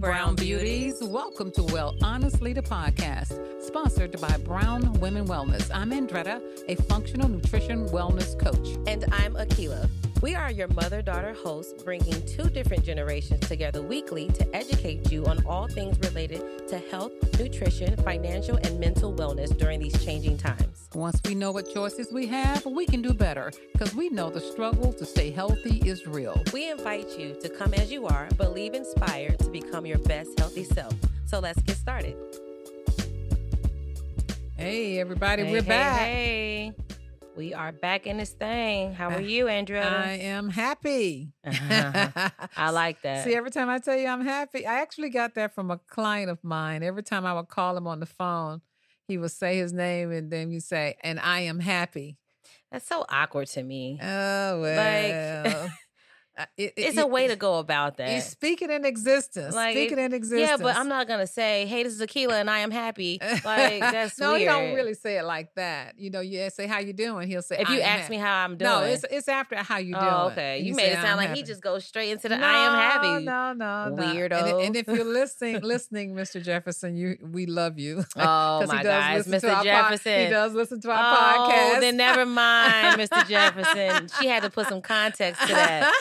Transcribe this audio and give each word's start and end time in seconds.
Brown 0.00 0.36
Beauties. 0.36 1.02
Welcome 1.02 1.50
to 1.52 1.62
Well 1.64 1.96
Honestly, 2.04 2.52
the 2.52 2.62
podcast, 2.62 3.32
sponsored 3.60 4.20
by 4.20 4.36
Brown 4.44 4.92
Women 5.00 5.26
Wellness. 5.26 5.72
I'm 5.74 5.90
Andretta, 5.90 6.40
a 6.68 6.76
functional 6.82 7.28
nutrition 7.28 7.88
wellness 7.88 8.38
coach. 8.38 8.78
And 8.86 9.04
I'm 9.10 9.34
Akila. 9.34 9.90
We 10.22 10.36
are 10.36 10.52
your 10.52 10.68
mother 10.68 11.02
daughter 11.02 11.34
hosts, 11.34 11.82
bringing 11.82 12.24
two 12.26 12.48
different 12.48 12.84
generations 12.84 13.48
together 13.48 13.82
weekly 13.82 14.28
to 14.28 14.56
educate 14.56 15.10
you 15.10 15.26
on 15.26 15.44
all 15.44 15.66
things 15.66 15.98
related 16.08 16.68
to 16.68 16.78
health, 16.78 17.12
nutrition, 17.36 17.96
financial, 17.96 18.56
and 18.56 18.78
mental 18.78 19.12
wellness 19.12 19.56
during 19.58 19.80
these 19.80 20.04
changing 20.04 20.38
times. 20.38 20.77
Once 20.94 21.20
we 21.26 21.34
know 21.34 21.52
what 21.52 21.70
choices 21.70 22.10
we 22.10 22.26
have, 22.26 22.64
we 22.64 22.86
can 22.86 23.02
do 23.02 23.12
better 23.12 23.52
because 23.74 23.94
we 23.94 24.08
know 24.08 24.30
the 24.30 24.40
struggle 24.40 24.90
to 24.90 25.04
stay 25.04 25.30
healthy 25.30 25.82
is 25.86 26.06
real. 26.06 26.42
We 26.50 26.70
invite 26.70 27.18
you 27.18 27.36
to 27.42 27.48
come 27.50 27.74
as 27.74 27.92
you 27.92 28.06
are, 28.06 28.26
but 28.38 28.54
leave 28.54 28.72
inspired 28.72 29.38
to 29.40 29.50
become 29.50 29.84
your 29.84 29.98
best 29.98 30.38
healthy 30.38 30.64
self. 30.64 30.94
So 31.26 31.40
let's 31.40 31.60
get 31.60 31.76
started. 31.76 32.16
Hey, 34.56 34.98
everybody, 34.98 35.44
Hey, 35.44 35.52
we're 35.52 35.62
hey, 35.62 35.68
back. 35.68 36.00
Hey. 36.00 36.72
We 37.36 37.52
are 37.52 37.70
back 37.70 38.06
in 38.06 38.16
this 38.16 38.30
thing. 38.30 38.94
How 38.94 39.10
are 39.10 39.16
uh, 39.16 39.18
you, 39.18 39.46
Andrea? 39.46 39.86
I 39.86 40.12
am 40.12 40.48
happy. 40.48 41.34
Uh-huh. 41.44 42.30
I 42.56 42.70
like 42.70 43.02
that. 43.02 43.24
See, 43.24 43.34
every 43.34 43.50
time 43.50 43.68
I 43.68 43.78
tell 43.78 43.96
you 43.96 44.08
I'm 44.08 44.24
happy, 44.24 44.66
I 44.66 44.80
actually 44.80 45.10
got 45.10 45.34
that 45.34 45.54
from 45.54 45.70
a 45.70 45.76
client 45.76 46.30
of 46.30 46.42
mine. 46.42 46.82
Every 46.82 47.02
time 47.02 47.26
I 47.26 47.34
would 47.34 47.48
call 47.48 47.76
him 47.76 47.86
on 47.86 48.00
the 48.00 48.06
phone, 48.06 48.62
he 49.08 49.18
will 49.18 49.30
say 49.30 49.56
his 49.56 49.72
name 49.72 50.12
and 50.12 50.30
then 50.30 50.50
you 50.50 50.60
say, 50.60 50.96
and 51.02 51.18
I 51.18 51.40
am 51.40 51.58
happy. 51.58 52.18
That's 52.70 52.86
so 52.86 53.06
awkward 53.08 53.48
to 53.48 53.62
me. 53.62 53.98
Oh, 54.00 54.60
well. 54.60 54.76
Uh, 55.46 55.68
it- 56.56 56.72
it- 56.76 56.80
It's 56.88 56.98
a 56.98 57.06
way 57.06 57.28
to 57.28 57.36
go 57.36 57.58
about 57.58 57.96
that. 57.98 58.10
You 58.14 58.20
speak 58.20 58.62
it 58.62 58.70
in 58.70 58.84
existence. 58.84 59.54
Like, 59.54 59.74
speak 59.74 59.92
it 59.92 59.98
in 59.98 60.12
existence. 60.12 60.48
Yeah, 60.48 60.56
but 60.56 60.76
I'm 60.76 60.88
not 60.88 61.08
gonna 61.08 61.26
say, 61.26 61.66
"Hey, 61.66 61.82
this 61.82 61.92
is 61.92 62.00
Akila, 62.00 62.34
and 62.40 62.50
I 62.50 62.58
am 62.60 62.70
happy." 62.70 63.20
Like 63.44 63.80
that's 63.80 64.18
no, 64.18 64.30
weird. 64.30 64.40
he 64.40 64.46
don't 64.46 64.74
really 64.74 64.94
say 64.94 65.18
it 65.18 65.24
like 65.24 65.54
that. 65.54 65.94
You 65.98 66.10
know, 66.10 66.20
you 66.20 66.48
say 66.50 66.66
how 66.66 66.78
you 66.80 66.92
doing. 66.92 67.28
He'll 67.28 67.42
say 67.42 67.58
If 67.60 67.68
"I 67.68 67.74
you 67.76 67.80
ask 67.80 68.02
happy." 68.02 68.16
me 68.16 68.18
how 68.18 68.44
I'm 68.44 68.56
doing, 68.56 68.70
no, 68.70 68.82
it's 68.82 69.04
it's 69.10 69.28
after 69.28 69.56
how 69.56 69.78
you 69.78 69.94
oh, 69.96 70.00
doing. 70.00 70.12
oh, 70.12 70.26
okay. 70.28 70.58
You 70.60 70.74
made 70.74 70.82
say, 70.82 70.90
it 70.92 70.94
sound 70.96 71.06
"I'm 71.08 71.16
like 71.28 71.34
he 71.36 71.42
just 71.42 71.62
goes 71.62 71.84
straight 71.84 72.10
into 72.10 72.28
the 72.28 72.36
no, 72.36 72.44
"I 72.46 72.66
am 72.66 72.72
happy." 72.74 73.24
No, 73.24 73.52
no, 73.52 73.88
no. 73.88 74.02
Weirdo. 74.02 74.32
And, 74.32 74.60
and 74.60 74.76
if 74.76 74.86
you're 74.86 75.04
listening, 75.20 75.60
listening, 75.60 76.14
Mr. 76.14 76.42
Jefferson, 76.42 76.96
you 76.96 77.16
we 77.22 77.46
love 77.46 77.78
you. 77.78 78.04
Oh 78.16 78.66
my 78.66 78.78
he 78.78 78.82
does 78.82 79.02
guys, 79.04 79.26
listen 79.28 79.40
to 79.50 79.56
Mr. 79.56 79.62
Jefferson. 79.62 80.24
he 80.24 80.30
does 80.30 80.52
listen 80.54 80.80
to 80.82 80.90
our 80.90 80.96
oh, 80.98 81.16
podcast. 81.16 81.38
oh, 81.38 81.74
podcast. 81.76 81.80
then 81.80 81.96
never 81.96 82.26
mind, 82.26 83.00
Mr. 83.00 83.26
Jefferson. 83.28 84.08
She 84.20 84.26
had 84.28 84.42
to 84.42 84.50
put 84.50 84.66
some 84.66 84.82
context 84.82 85.40
to 85.42 85.48
that. 85.54 85.92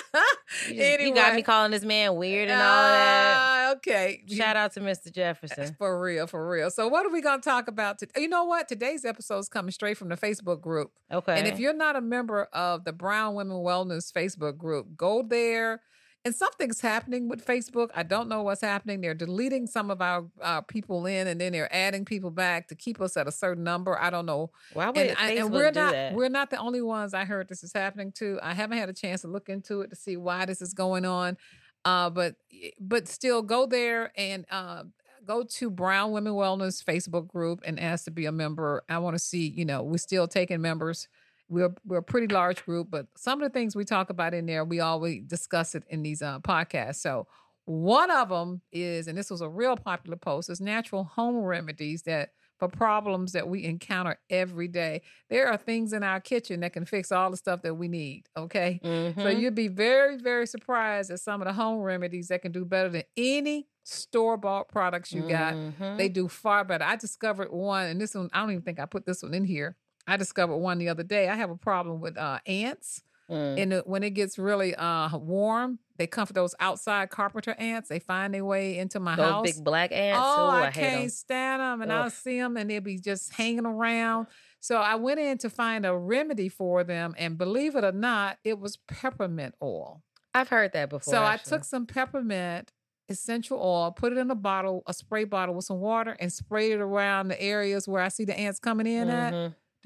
You, 0.70 0.76
just- 0.76 1.00
you 1.02 1.14
got 1.14 1.36
me 1.36 1.42
calling 1.44 1.72
this 1.72 1.84
man 1.84 2.16
weird 2.16 2.50
and 2.50 2.60
all 2.60 2.84
that. 2.84 3.36
Ah, 3.38 3.72
okay. 3.74 4.24
Shout 4.28 4.56
out 4.56 4.74
to 4.74 4.80
Mr. 4.80 5.12
Jefferson. 5.12 5.76
For 5.78 6.00
real, 6.02 6.26
for 6.28 6.48
real. 6.50 6.72
So, 6.72 6.88
what 6.88 7.06
are 7.06 7.10
we 7.12 7.22
going 7.22 7.42
to 7.42 7.50
talk 7.50 7.68
about? 7.68 8.00
today? 8.00 8.22
You 8.22 8.28
know 8.30 8.46
what? 8.46 8.68
Today's 8.68 9.04
episode 9.06 9.40
is 9.40 9.50
coming 9.50 9.72
straight 9.72 9.98
from 9.98 10.10
the 10.10 10.16
Facebook 10.18 10.62
group. 10.62 10.92
Okay. 11.12 11.38
And 11.38 11.48
if 11.48 11.60
you're 11.60 11.74
not 11.76 11.96
a 11.96 12.02
member 12.02 12.44
of 12.54 12.86
the 12.86 12.94
Brown 12.94 13.36
Women 13.36 13.58
Wellness 13.58 14.12
Facebook 14.12 14.58
group, 14.58 14.96
go 14.96 15.22
there. 15.22 15.82
And 16.28 16.36
something's 16.36 16.82
happening 16.82 17.30
with 17.30 17.46
Facebook. 17.46 17.88
I 17.96 18.04
don't 18.04 18.28
know 18.28 18.44
what's 18.44 18.60
happening. 18.60 19.00
They're 19.00 19.14
deleting 19.14 19.66
some 19.66 19.90
of 19.90 20.02
our 20.02 20.26
uh, 20.42 20.60
people 20.60 21.06
in, 21.06 21.26
and 21.26 21.40
then 21.40 21.54
they're 21.54 21.74
adding 21.74 22.04
people 22.04 22.32
back 22.32 22.68
to 22.68 22.76
keep 22.76 23.00
us 23.00 23.16
at 23.16 23.30
a 23.30 23.32
certain 23.32 23.64
number. 23.64 23.98
I 23.98 24.10
don't 24.10 24.26
know. 24.26 24.52
why 24.74 24.88
would 24.88 24.98
And, 24.98 25.16
Facebook 25.18 25.22
I- 25.22 25.32
and 25.36 25.52
we're 25.54 25.72
do 25.72 25.80
not 25.80 25.92
that? 25.94 26.14
we're 26.14 26.28
not 26.28 26.50
the 26.50 26.58
only 26.58 26.82
ones. 26.82 27.14
I 27.14 27.24
heard 27.24 27.48
this 27.48 27.64
is 27.64 27.72
happening 27.72 28.12
too. 28.12 28.40
I 28.44 28.54
haven't 28.54 28.78
had 28.78 28.90
a 28.90 28.94
chance 28.94 29.22
to 29.22 29.30
look 29.30 29.48
into 29.48 29.80
it 29.82 29.90
to 29.92 29.96
see 29.96 30.18
why 30.18 30.44
this 30.46 30.62
is 30.62 30.74
going 30.74 31.06
on. 31.06 31.38
Uh, 31.86 32.10
but 32.10 32.36
but 32.78 33.08
still, 33.08 33.42
go 33.42 33.66
there 33.66 34.12
and 34.18 34.46
uh, 34.52 34.84
go 35.26 35.44
to 35.44 35.70
Brown 35.70 36.12
Women 36.12 36.34
Wellness 36.34 36.84
Facebook 36.84 37.28
group 37.30 37.62
and 37.66 37.80
ask 37.80 38.04
to 38.04 38.12
be 38.12 38.26
a 38.26 38.34
member. 38.34 38.84
I 38.90 38.98
want 38.98 39.16
to 39.16 39.20
see. 39.20 39.48
You 39.48 39.64
know, 39.64 39.82
we're 39.82 39.98
still 39.98 40.28
taking 40.28 40.60
members. 40.60 41.08
We're 41.50 41.74
we're 41.86 41.98
a 42.00 42.04
pretty 42.04 42.28
large 42.28 42.66
group, 42.66 42.90
but 42.90 43.08
some 43.18 43.42
of 43.42 43.50
the 43.50 43.54
things 43.54 43.76
we 43.76 43.86
talk 43.86 44.10
about 44.10 44.34
in 44.34 44.46
there, 44.46 44.66
we 44.66 44.80
always 44.80 45.24
discuss 45.26 45.76
it 45.76 45.84
in 45.90 46.04
these 46.04 46.22
uh, 46.22 46.40
podcasts. 46.42 46.96
So 46.98 47.28
one 47.66 48.12
of 48.12 48.30
them 48.30 48.62
is, 48.72 49.08
and 49.08 49.18
this 49.18 49.30
was 49.30 49.42
a 49.42 49.50
real 49.50 49.76
popular 49.78 50.18
post, 50.18 50.50
is 50.50 50.60
natural 50.62 51.04
home 51.06 51.38
remedies 51.38 52.04
that 52.04 52.32
for 52.60 52.68
problems 52.68 53.34
that 53.34 53.48
we 53.48 53.64
encounter 53.66 54.20
every 54.30 54.68
day. 54.68 55.02
There 55.30 55.48
are 55.48 55.58
things 55.58 55.94
in 55.94 56.04
our 56.04 56.20
kitchen 56.20 56.62
that 56.62 56.74
can 56.74 56.86
fix 56.86 57.12
all 57.12 57.30
the 57.32 57.38
stuff 57.38 57.62
that 57.62 57.76
we 57.76 57.88
need. 57.88 58.28
Okay. 58.36 58.82
So 59.20 59.30
Mhm. 59.30 59.40
you'd 59.40 59.56
be 59.56 59.68
very, 59.68 60.18
very 60.18 60.48
surprised 60.48 61.12
at 61.12 61.20
some 61.20 61.42
of 61.42 61.48
the 61.48 61.54
home 61.54 61.80
remedies 61.82 62.28
that 62.30 62.42
can 62.42 62.52
do 62.52 62.66
better 62.66 62.90
than 62.90 63.04
any 63.16 63.68
store 63.84 64.38
bought 64.38 64.70
products 64.70 65.14
you 65.14 65.24
got. 65.24 65.58
Mhm. 65.58 65.98
They 65.98 66.10
do 66.10 66.28
far 66.28 66.64
better. 66.66 66.84
I 66.84 66.96
discovered 66.96 67.52
one, 67.52 67.88
and 67.88 68.02
this 68.02 68.16
one, 68.16 68.30
I 68.34 68.42
don't 68.42 68.52
even 68.52 68.64
think 68.64 68.80
I 68.80 68.86
put 68.86 69.06
this 69.06 69.24
one 69.24 69.34
in 69.34 69.44
here. 69.46 69.78
I 70.08 70.18
discovered 70.18 70.58
one 70.58 70.78
the 70.78 70.90
other 70.90 71.04
day. 71.04 71.28
I 71.28 71.36
have 71.36 71.50
a 71.50 71.56
problem 71.58 72.00
with 72.00 72.18
uh, 72.18 72.40
ants. 72.46 73.04
Mm. 73.30 73.62
And 73.62 73.74
it- 73.74 73.88
when 73.88 74.04
it 74.04 74.12
gets 74.12 74.40
really 74.40 74.74
uh, 74.74 75.18
warm, 75.18 75.80
they 75.98 76.08
come 76.08 76.26
for 76.26 76.34
those 76.34 76.56
outside 76.62 77.10
carpenter 77.10 77.56
ants. 77.58 77.90
They 77.90 78.00
find 78.00 78.34
their 78.34 78.46
way 78.46 78.78
into 78.78 79.00
my 79.02 79.16
Those 79.18 79.26
house. 79.26 79.46
Those 79.46 79.56
big 79.56 79.64
black 79.66 79.92
ants. 79.92 80.20
Oh, 80.24 80.46
Ooh, 80.46 80.50
I, 80.50 80.68
I, 80.68 80.72
can't 80.72 81.04
'em. 81.04 81.10
stand 81.10 81.62
them, 81.62 81.82
and 81.82 81.92
I'll 81.92 82.10
see 82.10 82.40
them, 82.40 82.56
and 82.56 82.70
they'll 82.70 82.80
be 82.82 82.98
just 83.00 83.34
hanging 83.34 83.66
around. 83.66 84.28
So 84.62 84.78
I 84.78 84.96
went 84.96 85.20
in 85.20 85.38
to 85.40 85.50
find 85.50 85.86
a 85.86 85.96
remedy 85.96 86.48
for 86.50 86.84
them, 86.86 87.16
and 87.18 87.38
believe 87.38 87.76
it 87.76 87.84
or 87.84 87.92
not, 87.92 88.38
it 88.46 88.60
was 88.60 88.78
peppermint 88.88 89.56
oil. 89.62 90.04
I've 90.34 90.50
heard 90.50 90.72
that 90.74 90.90
before. 90.90 91.14
so 91.14 91.22
I 91.24 91.38
took 91.38 91.64
some 91.66 91.86
peppermint 91.86 92.72
essential 93.10 93.58
oil, 93.62 93.92
put 93.92 94.12
it 94.14 94.18
in 94.18 94.30
a 94.32 94.36
bottle, 94.36 94.84
a 94.88 94.94
spray 94.94 95.24
bottle 95.24 95.56
with 95.56 95.66
some 95.66 95.80
water, 95.80 96.16
and 96.20 96.32
sprayed 96.32 96.74
it 96.74 96.80
around 96.82 97.28
the 97.30 97.42
areas 97.42 97.88
where 97.88 98.02
I 98.02 98.08
see 98.10 98.24
the 98.26 98.38
ants 98.38 98.60
coming 98.60 98.86
in 98.88 99.10
at. 99.10 99.34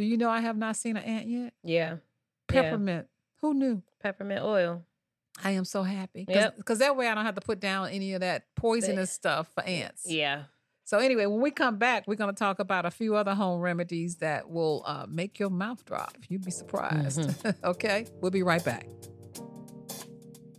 Do 0.01 0.07
you 0.07 0.17
know 0.17 0.31
I 0.31 0.39
have 0.39 0.57
not 0.57 0.75
seen 0.77 0.97
an 0.97 1.03
ant 1.03 1.27
yet? 1.27 1.53
Yeah. 1.63 1.77
Yeah. 1.79 1.97
Peppermint. 2.47 3.05
Who 3.41 3.53
knew? 3.53 3.83
Peppermint 4.01 4.41
oil. 4.41 4.83
I 5.43 5.51
am 5.51 5.63
so 5.63 5.83
happy 5.83 6.25
Yep. 6.27 6.57
because 6.57 6.79
that 6.79 6.97
way 6.97 7.07
I 7.07 7.13
don't 7.13 7.23
have 7.23 7.35
to 7.35 7.41
put 7.41 7.59
down 7.59 7.89
any 7.89 8.13
of 8.15 8.21
that 8.21 8.45
poisonous 8.55 9.11
stuff 9.11 9.51
for 9.53 9.61
ants. 9.63 10.07
Yeah. 10.07 10.45
So 10.85 10.97
anyway, 10.97 11.27
when 11.27 11.39
we 11.39 11.51
come 11.51 11.77
back, 11.77 12.07
we're 12.07 12.15
going 12.15 12.33
to 12.33 12.37
talk 12.39 12.57
about 12.57 12.87
a 12.87 12.89
few 12.89 13.15
other 13.15 13.35
home 13.35 13.61
remedies 13.61 14.15
that 14.17 14.49
will 14.49 14.81
uh, 14.87 15.05
make 15.07 15.37
your 15.37 15.51
mouth 15.51 15.85
drop. 15.85 16.17
You'd 16.29 16.45
be 16.45 16.49
surprised. 16.51 17.31
okay, 17.63 18.07
we'll 18.21 18.31
be 18.31 18.41
right 18.41 18.65
back. 18.65 18.87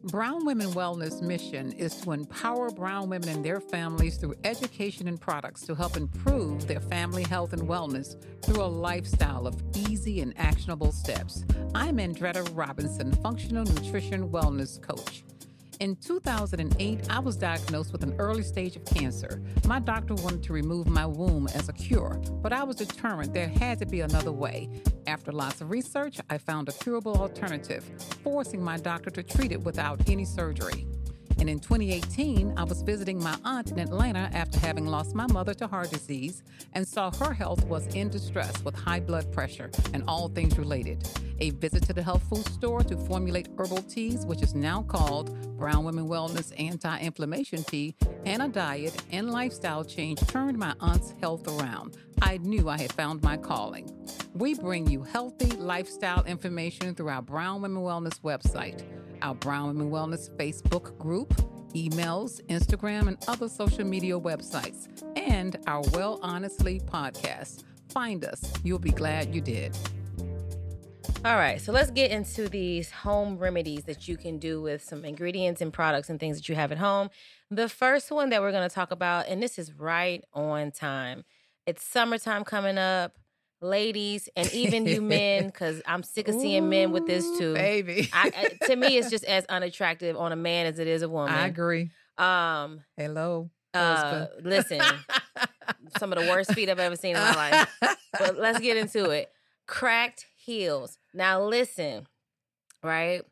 Brown 0.07 0.45
Women 0.45 0.67
Wellness 0.73 1.23
mission 1.23 1.71
is 1.73 1.95
to 2.01 2.11
empower 2.11 2.71
brown 2.71 3.09
women 3.09 3.29
and 3.29 3.45
their 3.45 3.61
families 3.61 4.17
through 4.17 4.35
education 4.43 5.07
and 5.07 5.21
products 5.21 5.65
to 5.67 5.77
help 5.77 5.97
improve 5.97 6.67
their 6.67 6.81
family 6.81 7.23
health 7.23 7.53
and 7.53 7.63
wellness 7.63 8.17
through 8.43 8.65
a 8.65 8.67
lifestyle 8.67 9.47
of 9.47 9.63
easy 9.77 10.21
and 10.21 10.37
actionable 10.37 10.91
steps. 10.91 11.45
I'm 11.73 11.99
Andretta 11.99 12.51
Robinson, 12.53 13.13
functional 13.23 13.65
nutrition 13.65 14.29
wellness 14.29 14.83
coach. 14.83 15.23
In 15.83 15.97
2008, 15.97 17.11
I 17.11 17.19
was 17.19 17.35
diagnosed 17.35 17.91
with 17.91 18.05
an 18.05 18.15
early 18.21 18.45
stage 18.45 18.77
of 18.77 18.85
cancer. 18.85 19.43
My 19.67 19.81
doctor 19.81 20.15
wanted 20.15 20.45
to 20.45 20.53
remove 20.53 20.87
my 20.87 21.05
womb 21.05 21.49
as 21.57 21.69
a 21.69 21.73
cure, 21.73 22.21
but 22.41 22.53
I 22.53 22.63
was 22.63 22.77
determined 22.77 23.35
there 23.35 23.49
had 23.49 23.81
to 23.81 23.87
be 23.87 24.03
another 24.03 24.31
way. 24.31 24.71
After 25.09 25.33
lots 25.33 25.61
of 25.61 25.71
research, 25.71 26.21
I 26.31 26.39
found 26.39 26.69
a 26.69 26.73
curable 26.73 27.17
alternative, 27.17 27.83
forcing 28.23 28.63
my 28.63 28.77
doctor 28.77 29.11
to 29.11 29.25
treat 29.25 29.51
it 29.51 29.61
without 29.61 30.09
any 30.09 30.25
surgery. 30.25 30.87
And 31.43 31.51
in 31.51 31.59
2018, 31.59 32.55
I 32.57 32.63
was 32.63 32.83
visiting 32.83 33.21
my 33.21 33.37
aunt 33.45 33.73
in 33.73 33.81
Atlanta 33.81 34.31
after 34.33 34.61
having 34.61 34.87
lost 34.87 35.13
my 35.13 35.27
mother 35.27 35.55
to 35.55 35.67
heart 35.67 35.91
disease 35.91 36.45
and 36.73 36.87
saw 36.87 37.11
her 37.17 37.33
health 37.33 37.65
was 37.65 37.85
in 37.97 38.11
distress 38.11 38.63
with 38.63 38.77
high 38.77 39.01
blood 39.01 39.33
pressure 39.33 39.69
and 39.93 40.05
all 40.07 40.29
things 40.29 40.57
related. 40.57 41.05
A 41.41 41.51
visit 41.51 41.83
to 41.87 41.93
the 41.93 42.03
health 42.05 42.23
food 42.31 42.47
store 42.47 42.85
to 42.85 42.97
formulate 42.97 43.49
herbal 43.59 43.83
teas, 43.83 44.25
which 44.25 44.41
is 44.41 44.55
now 44.55 44.83
called 44.83 45.37
Brown 45.59 45.83
Women 45.83 46.07
Wellness 46.07 46.53
Anti 46.61 47.01
Inflammation 47.01 47.65
Tea, 47.65 47.97
and 48.25 48.41
a 48.41 48.47
diet 48.47 49.03
and 49.11 49.33
lifestyle 49.33 49.83
change 49.83 50.21
turned 50.29 50.57
my 50.57 50.77
aunt's 50.79 51.13
health 51.21 51.49
around. 51.49 51.97
I 52.23 52.39
knew 52.39 52.69
I 52.69 52.81
had 52.81 52.93
found 52.93 53.21
my 53.25 53.37
calling. 53.37 53.91
We 54.33 54.55
bring 54.55 54.89
you 54.89 55.03
healthy 55.03 55.57
lifestyle 55.57 56.23
information 56.23 56.95
through 56.95 57.09
our 57.09 57.21
Brown 57.21 57.63
Women 57.63 57.83
Wellness 57.83 58.21
website, 58.21 58.85
our 59.23 59.35
Brown 59.35 59.69
Women 59.69 59.91
Wellness 59.91 60.31
Facebook 60.37 60.99
group, 60.99 61.33
emails, 61.75 62.45
Instagram, 62.47 63.09
and 63.09 63.17
other 63.29 63.49
social 63.49 63.85
media 63.85 64.19
websites, 64.19 64.89
and 65.17 65.57
our 65.67 65.83
Well 65.93 66.19
Honestly 66.23 66.81
podcast. 66.81 67.65
Find 67.91 68.25
us. 68.25 68.53
You'll 68.65 68.79
be 68.79 68.91
glad 68.91 69.35
you 69.35 69.41
did. 69.41 69.77
All 71.25 71.37
right, 71.37 71.61
so 71.61 71.71
let's 71.71 71.93
get 71.93 72.11
into 72.11 72.49
these 72.49 72.91
home 72.91 73.39
remedies 73.39 73.85
that 73.85 74.09
you 74.09 74.17
can 74.17 74.39
do 74.39 74.61
with 74.61 74.83
some 74.83 75.05
ingredients 75.05 75.61
and 75.61 75.73
products 75.73 76.11
and 76.11 76.19
things 76.19 76.37
that 76.37 76.49
you 76.49 76.57
have 76.57 76.73
at 76.73 76.79
home. 76.79 77.11
The 77.49 77.69
first 77.69 78.11
one 78.11 78.31
that 78.31 78.41
we're 78.41 78.51
going 78.51 78.69
to 78.69 78.75
talk 78.75 78.91
about, 78.91 79.29
and 79.29 79.41
this 79.41 79.57
is 79.57 79.73
right 79.73 80.25
on 80.33 80.73
time. 80.73 81.25
It's 81.65 81.85
summertime 81.85 82.43
coming 82.43 82.77
up, 82.77 83.19
ladies, 83.63 84.29
and 84.37 84.53
even 84.53 84.87
you 84.87 85.01
men, 85.03 85.47
because 85.47 85.81
I'm 85.87 86.03
sick 86.03 86.29
of 86.29 86.35
seeing 86.35 86.69
men 86.69 86.93
with 86.93 87.07
this 87.07 87.25
too. 87.39 87.55
Baby. 87.55 88.09
I- 88.13 88.57
to 88.67 88.77
me, 88.77 88.97
it's 88.97 89.11
just 89.11 89.25
as 89.25 89.45
unattractive 89.47 90.17
on 90.17 90.33
a 90.33 90.37
man 90.37 90.67
as 90.67 90.79
it 90.79 90.89
is 90.89 91.03
a 91.03 91.09
woman. 91.09 91.33
I 91.33 91.47
agree. 91.47 91.91
Um, 92.19 92.81
Hello. 92.97 93.51
uh, 93.75 94.27
listen, 94.43 94.81
some 95.99 96.13
of 96.13 96.19
the 96.19 96.29
worst 96.29 96.53
feet 96.55 96.69
I've 96.69 96.79
ever 96.79 96.97
seen 96.97 97.17
in 97.17 97.23
my 97.23 97.35
life. 97.35 97.97
But 98.19 98.37
let's 98.39 98.61
get 98.61 98.77
into 98.77 99.11
it. 99.11 99.31
Cracked 99.67 100.27
heels. 100.37 100.99
Now 101.15 101.43
listen, 101.43 102.07
right? 102.83 103.23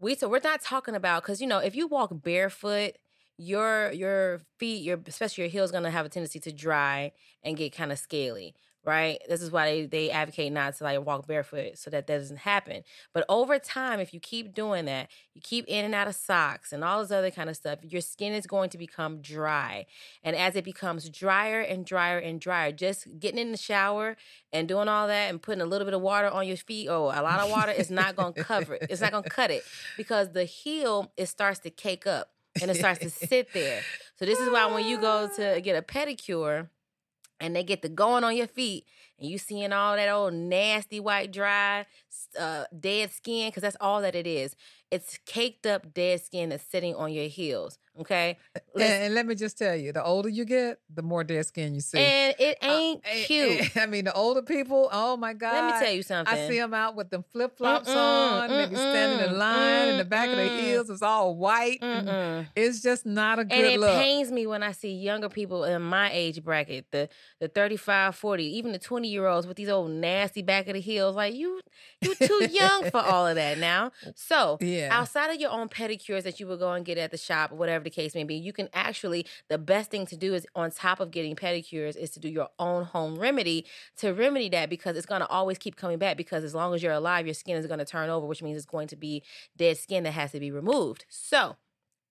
We 0.00 0.14
so 0.16 0.28
we're 0.28 0.40
not 0.44 0.60
talking 0.60 0.94
about 0.94 1.22
because 1.22 1.40
you 1.40 1.46
know 1.46 1.58
if 1.58 1.74
you 1.74 1.86
walk 1.86 2.10
barefoot, 2.22 2.96
your 3.38 3.90
your 3.92 4.42
feet, 4.58 4.82
your 4.82 5.00
especially 5.06 5.44
your 5.44 5.50
heels, 5.50 5.70
gonna 5.70 5.90
have 5.90 6.04
a 6.04 6.08
tendency 6.08 6.40
to 6.40 6.52
dry 6.52 7.12
and 7.42 7.56
get 7.56 7.72
kind 7.72 7.90
of 7.92 7.98
scaly. 7.98 8.54
Right. 8.84 9.18
This 9.28 9.40
is 9.40 9.50
why 9.50 9.64
they, 9.64 9.86
they 9.86 10.10
advocate 10.10 10.52
not 10.52 10.76
to 10.76 10.84
like 10.84 11.04
walk 11.04 11.26
barefoot 11.26 11.78
so 11.78 11.90
that 11.90 12.06
that 12.06 12.18
doesn't 12.18 12.38
happen. 12.38 12.82
But 13.12 13.24
over 13.28 13.58
time, 13.58 14.00
if 14.00 14.12
you 14.12 14.20
keep 14.20 14.54
doing 14.54 14.84
that, 14.86 15.08
you 15.34 15.40
keep 15.40 15.64
in 15.68 15.84
and 15.84 15.94
out 15.94 16.08
of 16.08 16.14
socks 16.14 16.72
and 16.72 16.84
all 16.84 17.00
this 17.00 17.10
other 17.10 17.30
kind 17.30 17.48
of 17.48 17.56
stuff, 17.56 17.78
your 17.82 18.00
skin 18.00 18.32
is 18.32 18.46
going 18.46 18.70
to 18.70 18.78
become 18.78 19.20
dry. 19.20 19.86
And 20.22 20.36
as 20.36 20.56
it 20.56 20.64
becomes 20.64 21.08
drier 21.08 21.60
and 21.60 21.84
drier 21.86 22.18
and 22.18 22.40
drier, 22.40 22.72
just 22.72 23.06
getting 23.18 23.38
in 23.38 23.52
the 23.52 23.58
shower 23.58 24.16
and 24.52 24.68
doing 24.68 24.88
all 24.88 25.06
that 25.06 25.30
and 25.30 25.40
putting 25.40 25.62
a 25.62 25.66
little 25.66 25.84
bit 25.84 25.94
of 25.94 26.00
water 26.00 26.28
on 26.28 26.46
your 26.46 26.56
feet, 26.56 26.88
oh, 26.88 27.04
a 27.04 27.22
lot 27.22 27.40
of 27.40 27.50
water 27.50 27.72
is 27.72 27.90
not 27.90 28.16
going 28.16 28.34
to 28.34 28.44
cover 28.44 28.74
it. 28.74 28.86
It's 28.90 29.00
not 29.00 29.12
going 29.12 29.24
to 29.24 29.30
cut 29.30 29.50
it 29.50 29.62
because 29.96 30.32
the 30.32 30.44
heel 30.44 31.12
it 31.16 31.26
starts 31.26 31.60
to 31.60 31.70
cake 31.70 32.06
up 32.06 32.30
and 32.60 32.70
it 32.70 32.76
starts 32.76 33.00
to 33.00 33.10
sit 33.28 33.52
there. 33.52 33.82
So 34.16 34.24
this 34.26 34.38
is 34.38 34.50
why 34.50 34.66
when 34.72 34.86
you 34.86 35.00
go 35.00 35.28
to 35.36 35.60
get 35.62 35.76
a 35.76 35.82
pedicure 35.82 36.68
and 37.40 37.54
they 37.54 37.62
get 37.62 37.82
the 37.82 37.88
going 37.88 38.24
on 38.24 38.36
your 38.36 38.46
feet 38.46 38.84
and 39.18 39.28
you 39.28 39.38
seeing 39.38 39.72
all 39.72 39.96
that 39.96 40.08
old 40.08 40.34
nasty 40.34 41.00
white 41.00 41.32
dry 41.32 41.86
uh, 42.38 42.64
dead 42.78 43.12
skin 43.12 43.48
because 43.48 43.62
that's 43.62 43.76
all 43.80 44.00
that 44.00 44.14
it 44.14 44.26
is 44.26 44.56
it's 44.94 45.18
caked 45.26 45.66
up 45.66 45.92
dead 45.94 46.20
skin 46.20 46.48
that's 46.50 46.64
sitting 46.64 46.94
on 46.94 47.12
your 47.12 47.26
heels 47.26 47.78
okay 48.00 48.36
and, 48.74 48.82
and 48.82 49.14
let 49.14 49.24
me 49.24 49.34
just 49.36 49.56
tell 49.56 49.76
you, 49.76 49.92
the 49.92 50.02
older 50.02 50.28
you 50.28 50.44
get, 50.44 50.78
the 50.92 51.02
more 51.02 51.22
dead 51.22 51.46
skin 51.46 51.74
you 51.76 51.80
see. 51.80 51.98
and 51.98 52.34
it 52.40 52.58
Uh, 52.60 52.66
ain't 52.66 53.00
eh, 53.04 53.24
cute 53.24 53.76
I 53.82 53.86
mean, 53.86 54.04
the 54.06 54.12
older 54.12 54.42
people, 54.42 54.88
oh 54.92 55.16
my 55.16 55.32
God. 55.32 55.52
let 55.54 55.64
me 55.80 55.86
tell 55.86 55.94
you 55.94 56.02
something 56.02 56.34
I 56.34 56.48
see 56.48 56.58
them 56.58 56.74
out 56.74 56.96
with 56.96 57.10
them 57.10 57.24
flip 57.32 57.56
flops 57.56 57.88
on. 57.88 58.48
They 58.50 58.66
be 58.66 58.74
standing 58.74 59.28
in 59.28 59.38
line, 59.38 59.88
and 59.90 60.00
the 60.00 60.04
back 60.04 60.28
of 60.28 60.36
their 60.36 60.48
heels 60.60 60.90
is 60.90 61.02
all 61.02 61.36
white. 61.36 61.78
It's 62.56 62.82
just 62.82 63.06
not 63.06 63.38
a 63.38 63.44
good 63.44 63.56
look. 63.56 63.64
and 63.64 63.74
it 63.74 63.80
look. 63.80 63.94
pains 63.94 64.32
me 64.32 64.46
when 64.48 64.62
I 64.64 64.72
see 64.72 64.92
younger 64.92 65.28
people 65.28 65.62
in 65.64 65.80
my 65.82 66.10
age 66.12 66.42
bracket, 66.42 66.86
the 66.90 67.08
the 67.40 67.46
35, 67.48 68.16
40, 68.16 68.44
even 68.58 68.72
the 68.72 68.78
20 68.80 69.06
year 69.08 69.26
olds 69.28 69.46
with 69.46 69.56
these 69.56 69.68
old 69.68 69.90
nasty 69.92 70.42
back 70.42 70.66
of 70.66 70.74
the 70.74 70.80
heels. 70.80 71.14
Like 71.14 71.34
you 71.34 71.60
you're 72.00 72.14
too 72.16 72.48
young 72.50 72.90
for 72.90 72.98
all 73.00 73.26
of 73.28 73.36
that 73.36 73.58
now. 73.58 73.92
So 74.16 74.58
yeah. 74.60 74.83
Outside 74.90 75.30
of 75.30 75.40
your 75.40 75.50
own 75.50 75.68
pedicures 75.68 76.22
that 76.22 76.40
you 76.40 76.46
would 76.46 76.58
go 76.58 76.72
and 76.72 76.84
get 76.84 76.98
at 76.98 77.10
the 77.10 77.16
shop 77.16 77.52
or 77.52 77.56
whatever 77.56 77.84
the 77.84 77.90
case 77.90 78.14
may 78.14 78.24
be, 78.24 78.34
you 78.34 78.52
can 78.52 78.68
actually 78.72 79.26
the 79.48 79.58
best 79.58 79.90
thing 79.90 80.06
to 80.06 80.16
do 80.16 80.34
is 80.34 80.46
on 80.54 80.70
top 80.70 81.00
of 81.00 81.10
getting 81.10 81.36
pedicures 81.36 81.96
is 81.96 82.10
to 82.10 82.20
do 82.20 82.28
your 82.28 82.48
own 82.58 82.84
home 82.84 83.18
remedy 83.18 83.66
to 83.96 84.12
remedy 84.12 84.48
that 84.50 84.70
because 84.70 84.96
it's 84.96 85.06
gonna 85.06 85.26
always 85.30 85.58
keep 85.58 85.76
coming 85.76 85.98
back 85.98 86.16
because 86.16 86.44
as 86.44 86.54
long 86.54 86.74
as 86.74 86.82
you're 86.82 86.92
alive, 86.92 87.26
your 87.26 87.34
skin 87.34 87.56
is 87.56 87.66
gonna 87.66 87.84
turn 87.84 88.10
over, 88.10 88.26
which 88.26 88.42
means 88.42 88.56
it's 88.56 88.66
going 88.66 88.88
to 88.88 88.96
be 88.96 89.22
dead 89.56 89.76
skin 89.78 90.04
that 90.04 90.12
has 90.12 90.32
to 90.32 90.40
be 90.40 90.50
removed. 90.50 91.04
So 91.08 91.56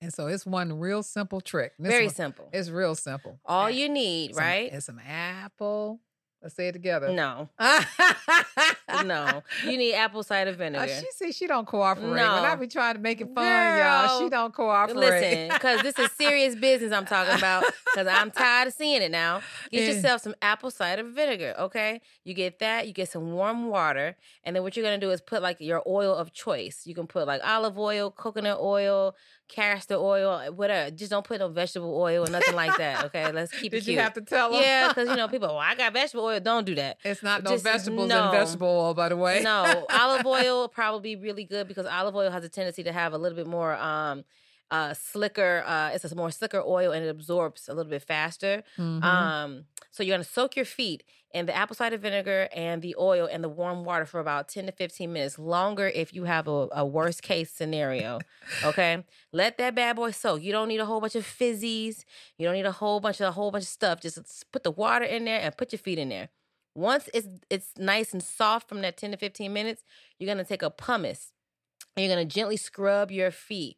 and 0.04 0.14
so 0.14 0.28
it's 0.28 0.46
one 0.46 0.80
real 0.80 1.02
simple 1.02 1.40
trick. 1.40 1.72
Very 1.80 2.08
one- 2.08 2.14
simple. 2.14 2.50
It's 2.52 2.70
real 2.70 2.94
simple. 2.94 3.40
All 3.46 3.70
you 3.70 3.88
need, 3.88 4.36
some- 4.36 4.44
right? 4.44 4.74
It's 4.74 4.86
some 4.86 5.00
apple. 5.00 6.02
Let's 6.44 6.56
say 6.56 6.68
it 6.68 6.74
together. 6.74 7.10
No, 7.10 7.48
no. 9.06 9.44
You 9.64 9.78
need 9.78 9.94
apple 9.94 10.24
cider 10.24 10.52
Uh, 10.52 10.56
vinegar. 10.56 10.88
she 10.88 11.08
see 11.12 11.32
she 11.32 11.48
don't 11.48 11.66
cooperate. 11.66 12.10
When 12.10 12.20
I 12.20 12.50
No. 12.54 12.56
be 12.58 12.68
trying 12.68 12.96
to 12.96 13.00
make 13.02 13.22
it 13.22 13.30
fun, 13.34 13.78
y'all, 13.78 14.20
she 14.22 14.30
don't 14.30 14.54
cooperate. 14.54 14.96
Listen, 14.98 15.48
because 15.54 15.82
this 15.82 15.98
is 15.98 16.12
serious 16.12 16.56
business 16.56 16.92
I'm 16.92 17.06
talking 17.06 17.36
about. 17.36 17.64
Because 17.86 18.08
I'm 18.08 18.30
tired 18.32 18.68
of 18.68 18.74
seeing 18.74 19.02
it 19.02 19.12
now. 19.12 19.42
Get 19.72 19.84
Yeah. 19.84 19.92
yourself 19.94 20.22
some 20.22 20.36
apple 20.42 20.70
cider 20.72 21.04
vinegar, 21.04 21.56
okay? 21.60 22.02
You 22.24 22.34
get 22.34 22.60
that. 22.60 22.88
You 22.88 22.94
get 22.94 23.10
some 23.10 23.34
warm 23.34 23.68
water, 23.70 24.18
and 24.44 24.56
then 24.56 24.64
what 24.64 24.76
you're 24.76 24.84
gonna 24.86 24.98
do 24.98 25.12
is 25.12 25.22
put 25.22 25.42
like 25.42 25.58
your 25.62 25.82
oil 25.88 26.14
of 26.16 26.34
choice. 26.34 26.82
You 26.86 26.94
can 26.96 27.08
put 27.08 27.26
like 27.28 27.42
olive 27.44 27.78
oil, 27.78 28.12
coconut 28.12 28.58
oil, 28.60 29.16
castor 29.54 29.96
oil, 29.96 30.52
whatever. 30.54 30.92
Just 30.92 31.12
don't 31.12 31.26
put 31.26 31.40
no 31.40 31.48
vegetable 31.48 31.96
oil 32.00 32.28
or 32.28 32.30
nothing 32.32 32.56
like 32.56 32.76
that. 32.78 33.06
Okay, 33.06 33.32
let's 33.34 33.52
keep 33.52 33.74
it 33.74 33.80
Did 33.80 33.88
you 33.88 34.00
have 34.00 34.14
to 34.14 34.22
tell 34.22 34.52
them? 34.52 34.62
yeah, 34.62 34.88
because 34.90 35.10
you 35.10 35.16
know 35.16 35.28
people. 35.36 35.50
Well, 35.50 35.58
I 35.58 35.76
got 35.76 35.94
vegetable 35.94 36.26
oil. 36.26 36.40
Don't 36.40 36.66
do 36.66 36.76
that. 36.76 36.98
It's 37.04 37.24
not 37.24 37.44
no 37.44 37.52
Just- 37.52 37.64
vegetables 37.64 38.10
no. 38.10 38.26
in 38.26 38.32
vegetable 38.32 38.68
oil, 38.68 38.94
by 38.94 39.10
the 39.10 39.18
way. 39.18 39.42
No, 39.44 39.86
olive 39.90 40.26
oil 40.38 40.68
probably 40.68 41.16
really 41.16 41.44
good 41.44 41.68
because 41.68 41.86
olive 41.86 42.16
oil 42.16 42.32
has 42.32 42.44
a 42.44 42.50
tendency 42.50 42.84
to 42.84 42.92
have 42.92 43.14
a 43.14 43.18
little 43.18 43.36
bit 43.36 43.48
more 43.48 43.76
um 43.76 44.24
uh 44.74 44.94
slicker 44.94 45.64
uh 45.74 45.90
it's 45.94 46.04
a 46.12 46.16
more 46.16 46.32
slicker 46.40 46.62
oil 46.78 46.92
and 46.96 47.02
it 47.06 47.10
absorbs 47.18 47.62
a 47.70 47.74
little 47.74 47.90
bit 47.96 48.04
faster. 48.16 48.64
Mhm. 48.78 49.04
Um 49.04 49.66
so 49.92 50.02
you're 50.02 50.16
going 50.18 50.26
to 50.26 50.32
soak 50.38 50.56
your 50.56 50.66
feet 50.66 51.04
in 51.38 51.46
the 51.46 51.56
apple 51.56 51.76
cider 51.76 51.98
vinegar 51.98 52.50
and 52.52 52.82
the 52.82 52.96
oil 53.00 53.26
and 53.32 53.44
the 53.44 53.50
warm 53.62 53.84
water 53.90 54.06
for 54.06 54.20
about 54.20 54.48
10 54.48 54.66
to 54.66 54.72
15 54.72 55.14
minutes 55.14 55.38
longer 55.38 55.88
if 55.88 56.14
you 56.16 56.24
have 56.24 56.48
a, 56.48 56.68
a 56.72 56.84
worst 56.84 57.22
case 57.22 57.52
scenario. 57.52 58.18
Okay? 58.64 59.04
Let 59.32 59.60
that 59.60 59.76
bad 59.76 59.96
boy 59.96 60.12
soak. 60.12 60.42
You 60.42 60.52
don't 60.52 60.68
need 60.68 60.80
a 60.80 60.86
whole 60.86 61.00
bunch 61.00 61.14
of 61.16 61.26
fizzies. 61.26 62.06
You 62.40 62.46
don't 62.48 62.56
need 62.56 62.66
a 62.66 62.72
whole 62.72 63.00
bunch 63.00 63.20
of 63.22 63.28
a 63.28 63.32
whole 63.32 63.52
bunch 63.52 63.66
of 63.66 63.68
stuff. 63.70 64.02
Just 64.02 64.18
put 64.52 64.64
the 64.64 64.72
water 64.72 65.06
in 65.06 65.26
there 65.26 65.40
and 65.40 65.56
put 65.56 65.72
your 65.72 65.80
feet 65.80 66.00
in 66.00 66.10
there. 66.10 66.30
Once 66.76 67.08
it's 67.14 67.28
it's 67.52 67.70
nice 67.78 68.14
and 68.14 68.24
soft 68.24 68.68
from 68.68 68.82
that 68.82 68.98
10 68.98 69.12
to 69.12 69.18
15 69.18 69.54
minutes, 69.54 69.84
you're 70.18 70.28
gonna 70.32 70.44
take 70.44 70.64
a 70.64 70.72
pumice 70.72 71.32
and 71.96 72.04
you're 72.04 72.14
gonna 72.16 72.26
gently 72.26 72.58
scrub 72.58 73.12
your 73.12 73.30
feet. 73.30 73.78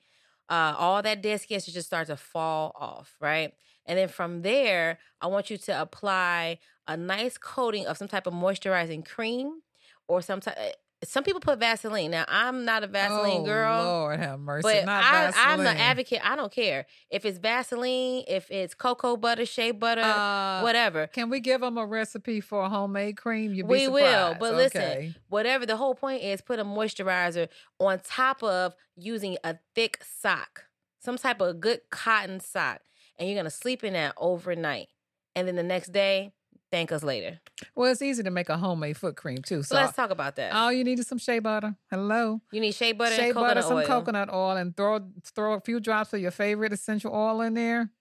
Uh, 0.50 0.76
all 0.78 1.02
that 1.02 1.22
dead 1.22 1.42
skin 1.42 1.60
should 1.60 1.74
just 1.74 1.88
start 1.88 2.08
to 2.08 2.18
fall 2.18 2.72
off, 2.76 3.16
right? 3.20 3.54
And 3.86 3.98
then 3.98 4.08
from 4.08 4.42
there, 4.42 5.00
I 5.22 5.28
want 5.28 5.50
you 5.50 5.58
to 5.58 5.82
apply 5.82 6.60
a 6.88 6.98
nice 6.98 7.38
coating 7.38 7.88
of 7.88 7.98
some 7.98 8.08
type 8.08 8.28
of 8.28 8.34
moisturizing 8.34 9.06
cream 9.06 9.62
or 10.08 10.22
some 10.22 10.40
type. 10.42 10.76
Some 11.08 11.24
people 11.24 11.40
put 11.40 11.60
Vaseline. 11.60 12.12
Now 12.12 12.26
I'm 12.28 12.66
not 12.66 12.84
a 12.84 12.88
Vaseline 12.88 13.42
oh, 13.42 13.46
girl. 13.46 13.84
Lord 13.84 14.20
have 14.20 14.40
mercy. 14.40 14.64
But 14.64 14.86
not 14.86 15.04
I, 15.04 15.26
I'm 15.28 15.32
Vaseline. 15.60 15.68
an 15.68 15.78
advocate. 15.78 16.20
I 16.24 16.36
don't 16.36 16.52
care 16.52 16.86
if 17.10 17.26
it's 17.26 17.38
Vaseline, 17.38 18.24
if 18.28 18.50
it's 18.52 18.74
cocoa 18.74 19.18
butter, 19.18 19.46
shea 19.46 19.72
butter, 19.72 20.02
Uh, 20.02 20.62
whatever. 20.62 21.08
Can 21.08 21.30
we 21.30 21.40
give 21.40 21.62
them 21.62 21.78
a 21.78 21.86
recipe 21.86 22.42
for 22.42 22.64
a 22.64 22.70
homemade 22.70 23.18
cream? 23.18 23.54
You'd 23.54 23.68
be 23.68 23.72
We 23.72 23.88
will, 23.88 24.34
surprised. 24.34 24.40
but 24.40 24.54
listen, 24.56 25.16
Whatever 25.30 25.66
the 25.66 25.78
whole 25.78 25.96
point 25.96 26.24
is, 26.24 26.42
put 26.42 26.60
a 26.60 26.66
moisturizer 26.66 27.50
on 27.80 28.00
top 28.00 28.44
of 28.44 28.76
using 28.96 29.38
a 29.44 29.58
thick 29.74 30.00
sock, 30.04 30.66
some 31.00 31.18
type 31.18 31.42
of 31.42 31.60
good 31.60 31.82
cotton 31.90 32.40
sock, 32.40 32.82
and 33.18 33.30
you're 33.30 33.38
gonna 33.38 33.50
sleep 33.50 33.84
in 33.84 33.94
that 33.94 34.14
overnight. 34.18 34.88
And 35.36 35.48
then 35.48 35.56
the 35.56 35.64
next 35.64 35.92
day, 35.92 36.32
thank 36.76 36.92
us 36.92 37.04
later. 37.04 37.40
Well, 37.74 37.90
it's 37.90 38.02
easy 38.02 38.22
to 38.24 38.32
make 38.32 38.50
a 38.50 38.58
homemade 38.58 38.98
foot 38.98 39.16
cream 39.16 39.38
too. 39.38 39.64
So 39.64 39.76
let's 39.76 39.96
talk 39.96 40.10
about 40.10 40.36
that. 40.36 40.54
all 40.54 40.74
you 40.74 40.84
need 40.84 41.00
is 41.00 41.08
some 41.08 41.18
shea 41.18 41.40
butter. 41.40 41.76
Hello. 41.90 42.42
you 42.52 42.60
need 42.60 42.74
shea 42.74 42.92
butter 42.92 43.16
shea 43.16 43.28
and 43.28 43.34
coconut 43.34 43.56
butter, 43.56 43.68
some 43.68 43.78
oil. 43.78 43.86
coconut 43.86 44.34
oil, 44.34 44.58
and 44.58 44.76
throw 44.76 45.00
throw 45.34 45.54
a 45.54 45.62
few 45.62 45.80
drops 45.80 46.14
of 46.14 46.20
your 46.20 46.32
favorite 46.32 46.74
essential 46.74 47.14
oil 47.14 47.42
in 47.42 47.54
there. 47.54 47.92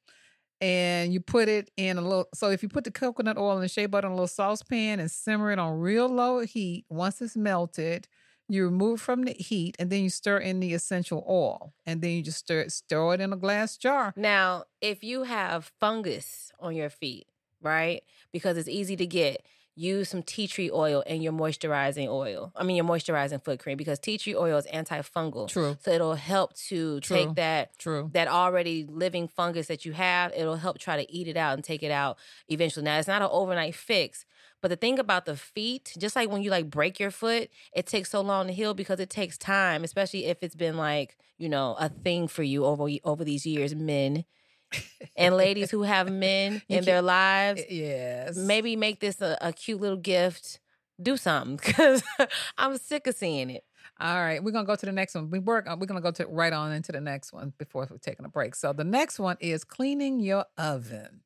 And 0.60 1.12
you 1.12 1.20
put 1.20 1.48
it 1.48 1.70
in 1.76 1.98
a 1.98 2.00
little. 2.00 2.28
So 2.34 2.50
if 2.50 2.62
you 2.62 2.68
put 2.68 2.84
the 2.84 2.90
coconut 2.90 3.38
oil 3.38 3.52
and 3.52 3.62
the 3.62 3.68
shea 3.68 3.86
butter 3.86 4.08
in 4.08 4.12
a 4.12 4.16
little 4.16 4.26
saucepan 4.26 4.98
and 4.98 5.10
simmer 5.10 5.52
it 5.52 5.58
on 5.58 5.78
real 5.78 6.08
low 6.08 6.40
heat, 6.40 6.84
once 6.88 7.20
it's 7.22 7.36
melted, 7.36 8.08
you 8.48 8.64
remove 8.64 9.00
from 9.00 9.22
the 9.22 9.32
heat, 9.32 9.76
and 9.78 9.90
then 9.90 10.02
you 10.02 10.10
stir 10.10 10.38
in 10.38 10.60
the 10.60 10.74
essential 10.74 11.24
oil, 11.28 11.74
and 11.86 12.02
then 12.02 12.10
you 12.10 12.22
just 12.22 12.38
stir 12.38 12.60
it, 12.60 12.72
stir 12.72 13.14
it 13.14 13.20
in 13.20 13.32
a 13.32 13.36
glass 13.36 13.76
jar. 13.76 14.12
Now, 14.16 14.64
if 14.80 15.02
you 15.02 15.22
have 15.22 15.72
fungus 15.80 16.52
on 16.60 16.74
your 16.74 16.90
feet, 16.90 17.26
right? 17.64 18.02
Because 18.32 18.56
it's 18.56 18.68
easy 18.68 18.96
to 18.96 19.06
get, 19.06 19.44
use 19.74 20.08
some 20.08 20.22
tea 20.22 20.46
tree 20.46 20.70
oil 20.72 21.00
in 21.02 21.20
your 21.22 21.32
moisturizing 21.32 22.06
oil. 22.08 22.52
I 22.54 22.62
mean, 22.62 22.76
your 22.76 22.84
moisturizing 22.84 23.42
foot 23.44 23.58
cream 23.58 23.76
because 23.76 23.98
tea 23.98 24.18
tree 24.18 24.36
oil 24.36 24.56
is 24.56 24.66
antifungal. 24.66 25.48
True, 25.48 25.76
So 25.80 25.90
it'll 25.90 26.14
help 26.14 26.54
to 26.68 27.00
True. 27.00 27.16
take 27.16 27.34
that 27.34 27.76
true. 27.78 28.10
that 28.12 28.28
already 28.28 28.86
living 28.88 29.26
fungus 29.26 29.66
that 29.66 29.84
you 29.84 29.92
have. 29.92 30.32
It'll 30.36 30.56
help 30.56 30.78
try 30.78 31.02
to 31.02 31.12
eat 31.12 31.26
it 31.26 31.36
out 31.36 31.54
and 31.54 31.64
take 31.64 31.82
it 31.82 31.90
out 31.90 32.18
eventually. 32.48 32.84
Now, 32.84 32.98
it's 32.98 33.08
not 33.08 33.22
an 33.22 33.28
overnight 33.32 33.74
fix, 33.74 34.24
but 34.62 34.68
the 34.68 34.76
thing 34.76 34.98
about 34.98 35.24
the 35.26 35.36
feet, 35.36 35.92
just 35.98 36.14
like 36.14 36.30
when 36.30 36.42
you 36.42 36.50
like 36.50 36.70
break 36.70 37.00
your 37.00 37.10
foot, 37.10 37.50
it 37.74 37.86
takes 37.86 38.10
so 38.10 38.20
long 38.20 38.46
to 38.46 38.52
heal 38.52 38.74
because 38.74 39.00
it 39.00 39.10
takes 39.10 39.36
time, 39.36 39.82
especially 39.82 40.26
if 40.26 40.38
it's 40.42 40.54
been 40.54 40.76
like 40.76 41.16
you 41.36 41.48
know 41.48 41.74
a 41.80 41.88
thing 41.88 42.28
for 42.28 42.44
you 42.44 42.64
over 42.64 42.88
over 43.02 43.24
these 43.24 43.44
years, 43.44 43.74
men 43.74 44.24
and 45.16 45.36
ladies 45.36 45.70
who 45.70 45.82
have 45.82 46.10
men 46.10 46.62
in 46.68 46.84
their 46.84 47.02
lives. 47.02 47.62
Yes. 47.68 48.36
Maybe 48.36 48.76
make 48.76 49.00
this 49.00 49.20
a, 49.20 49.36
a 49.40 49.52
cute 49.52 49.80
little 49.80 49.96
gift. 49.98 50.60
Do 51.02 51.16
something 51.16 51.56
because 51.56 52.02
I'm 52.58 52.78
sick 52.78 53.06
of 53.08 53.16
seeing 53.16 53.50
it. 53.50 53.64
All 54.00 54.16
right, 54.16 54.42
we're 54.42 54.52
gonna 54.52 54.66
go 54.66 54.76
to 54.76 54.86
the 54.86 54.92
next 54.92 55.14
one. 55.14 55.28
We 55.30 55.38
work. 55.40 55.68
uh, 55.68 55.76
We're 55.78 55.86
gonna 55.86 56.00
go 56.00 56.10
to 56.12 56.26
right 56.26 56.52
on 56.52 56.72
into 56.72 56.92
the 56.92 57.00
next 57.00 57.32
one 57.32 57.52
before 57.58 57.86
we're 57.90 57.98
taking 57.98 58.24
a 58.24 58.28
break. 58.28 58.54
So 58.54 58.72
the 58.72 58.84
next 58.84 59.18
one 59.18 59.36
is 59.40 59.64
cleaning 59.64 60.20
your 60.20 60.44
oven. 60.58 61.20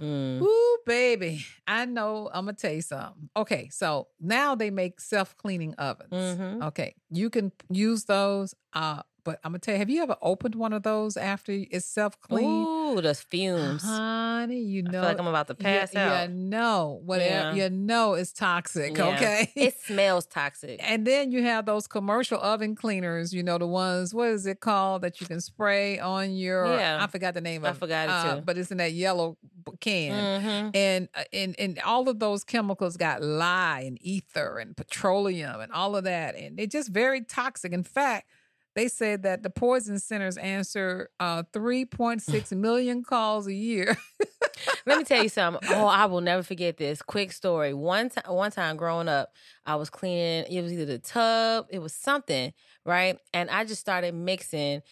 Mm. 0.00 0.40
Ooh, 0.40 0.78
baby, 0.86 1.44
I 1.66 1.84
know. 1.84 2.30
I'm 2.32 2.46
gonna 2.46 2.56
tell 2.56 2.72
you 2.72 2.80
something. 2.82 3.28
Okay, 3.36 3.68
so 3.70 4.08
now 4.20 4.54
they 4.54 4.70
make 4.70 4.98
self 5.00 5.36
cleaning 5.36 5.74
ovens. 5.78 6.10
Mhm. 6.12 6.66
Okay, 6.68 6.94
you 7.10 7.28
can 7.28 7.52
use 7.70 8.04
those. 8.06 8.54
Uh, 8.72 9.02
but 9.24 9.40
I'm 9.44 9.52
gonna 9.52 9.58
tell 9.60 9.74
you, 9.74 9.78
have 9.78 9.90
you 9.90 10.02
ever 10.02 10.16
opened 10.22 10.54
one 10.54 10.72
of 10.72 10.82
those 10.82 11.16
after 11.16 11.52
it's 11.52 11.86
self 11.86 12.20
clean? 12.20 12.44
Ooh, 12.66 13.00
those 13.00 13.20
fumes. 13.20 13.82
Honey, 13.82 14.60
you 14.60 14.80
I 14.86 14.90
know, 14.90 15.00
feel 15.00 15.02
like 15.02 15.18
I'm 15.20 15.26
about 15.26 15.46
to 15.48 15.54
pass 15.54 15.94
you, 15.94 16.00
out. 16.00 16.28
You 16.28 16.34
know, 16.34 17.00
whatever 17.04 17.56
Yeah. 17.56 17.64
you 17.64 17.70
know 17.70 18.14
is 18.14 18.32
toxic. 18.32 18.96
Yeah. 18.96 19.06
Okay, 19.14 19.52
It 19.54 19.78
smells 19.84 20.26
toxic. 20.26 20.80
and 20.82 21.06
then 21.06 21.30
you 21.32 21.42
have 21.42 21.66
those 21.66 21.86
commercial 21.86 22.40
oven 22.40 22.74
cleaners. 22.74 23.32
You 23.32 23.42
know 23.42 23.58
the 23.58 23.66
ones. 23.66 24.14
What 24.14 24.28
is 24.28 24.46
it 24.46 24.60
called 24.60 25.02
that 25.02 25.20
you 25.20 25.26
can 25.26 25.40
spray 25.40 25.98
on 25.98 26.34
your? 26.34 26.66
Yeah. 26.66 26.98
I 27.00 27.06
forgot 27.06 27.34
the 27.34 27.40
name 27.40 27.64
I 27.64 27.70
of. 27.70 27.78
forgot 27.78 28.08
it 28.08 28.10
uh, 28.12 28.34
too. 28.36 28.40
But 28.42 28.58
it's 28.58 28.70
in 28.70 28.78
that 28.78 28.92
yellow 28.92 29.36
can. 29.80 30.42
Mhm. 30.42 30.76
And, 30.76 31.08
uh, 31.14 31.22
and 31.32 31.54
and 31.58 31.78
all 31.80 32.08
of 32.08 32.18
those 32.18 32.44
chemicals 32.44 32.96
got 32.96 33.22
lye 33.22 33.82
and 33.86 33.98
ether 34.00 34.58
and 34.58 34.76
petroleum 34.76 35.60
and 35.60 35.70
all 35.72 35.96
of 35.96 36.04
that, 36.04 36.34
and 36.34 36.58
they're 36.58 36.66
just 36.66 36.88
very 36.90 37.20
toxic. 37.22 37.72
In 37.72 37.82
fact, 37.84 38.26
they 38.74 38.88
said 38.88 39.24
that 39.24 39.42
the 39.42 39.50
poison 39.50 39.98
centers 39.98 40.36
answer 40.36 41.10
uh, 41.18 41.42
3.6 41.52 42.52
million 42.56 43.02
calls 43.02 43.46
a 43.46 43.54
year. 43.54 43.96
Let 44.86 44.98
me 44.98 45.04
tell 45.04 45.22
you 45.22 45.28
something. 45.28 45.68
Oh, 45.72 45.86
I 45.86 46.06
will 46.06 46.20
never 46.20 46.42
forget 46.42 46.76
this. 46.76 47.02
Quick 47.02 47.32
story. 47.32 47.72
One 47.74 48.10
time, 48.10 48.24
one 48.32 48.50
time 48.50 48.76
growing 48.76 49.08
up, 49.08 49.30
I 49.66 49.76
was 49.76 49.90
cleaning. 49.90 50.44
It 50.50 50.62
was 50.62 50.72
either 50.72 50.84
the 50.86 50.98
tub, 50.98 51.66
it 51.70 51.78
was 51.78 51.94
something, 51.94 52.52
right? 52.84 53.16
And 53.32 53.48
I 53.50 53.64
just 53.64 53.80
started 53.80 54.14
mixing 54.14 54.82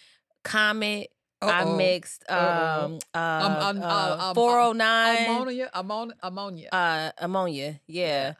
Comet. 0.44 1.08
I 1.40 1.62
Uh-oh. 1.62 1.76
mixed 1.76 2.25
Uh-oh. 2.28 2.85
um, 2.87 2.99
uh, 3.14 3.18
um, 3.62 3.82
uh, 3.82 3.87
uh, 3.87 4.16
um, 4.30 4.35
409 4.35 5.25
ammonia, 5.26 5.70
ammonia, 5.73 6.14
ammonia. 6.23 6.68
uh, 6.73 7.11
ammonia. 7.18 7.80
Yeah, 7.87 8.32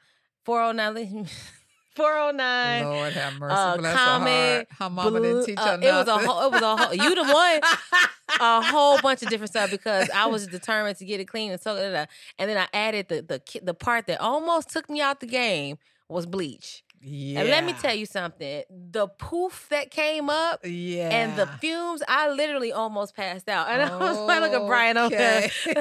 409. 0.45 1.29
409. 1.99 2.85
Lord 2.85 3.13
have 3.13 3.39
mercy, 3.39 3.55
uh, 3.55 3.77
bless 3.77 3.93
her 3.93 3.99
heart. 3.99 4.67
Her 4.79 4.91
mama 4.91 5.11
blue- 5.11 5.23
didn't 5.23 5.45
teach 5.47 5.59
uh, 5.59 5.77
her 5.77 5.83
it 5.83 5.93
was 5.93 6.03
a 6.03 6.07
nothing. 6.07 6.27
whole. 6.27 6.47
It 6.47 6.53
was 6.53 6.63
a 6.63 6.77
whole. 6.77 6.95
You 6.95 7.15
the 7.15 7.25
one. 7.33 7.61
a 8.41 8.63
whole 8.63 8.99
bunch 9.01 9.23
of 9.23 9.29
different 9.31 9.51
stuff 9.51 9.71
because 9.71 10.09
I 10.11 10.27
was 10.27 10.47
determined 10.47 10.97
to 10.99 11.05
get 11.05 11.19
it 11.19 11.25
clean 11.27 11.51
and 11.51 11.61
so 11.61 11.75
da, 11.75 11.83
da, 11.83 11.93
da. 11.93 12.07
and 12.39 12.49
then 12.51 12.59
I 12.59 12.67
added 12.77 13.09
the 13.09 13.23
the 13.23 13.61
the 13.63 13.75
part 13.75 14.07
that 14.07 14.21
almost 14.21 14.69
took 14.71 14.89
me 14.91 15.01
out 15.01 15.21
the 15.21 15.27
game 15.27 15.79
was 16.09 16.27
bleach. 16.27 16.83
Yeah. 17.01 17.41
And 17.41 17.49
let 17.51 17.65
me 17.65 17.73
tell 17.75 17.95
you 17.95 18.07
something, 18.07 18.63
the 18.71 19.07
poof 19.09 19.67
that 19.71 19.91
came 19.91 20.29
up 20.31 20.61
Yeah. 20.65 21.09
and 21.11 21.37
the 21.37 21.47
fumes, 21.47 22.03
I 22.09 22.31
literally 22.31 22.73
almost 22.73 23.15
passed 23.15 23.49
out. 23.49 23.69
And 23.69 23.83
I 23.83 23.97
was 23.97 24.19
like, 24.19 24.41
look 24.41 24.53
at 24.53 24.67
Brian 24.67 24.97
over 24.97 25.15
Okay. 25.15 25.51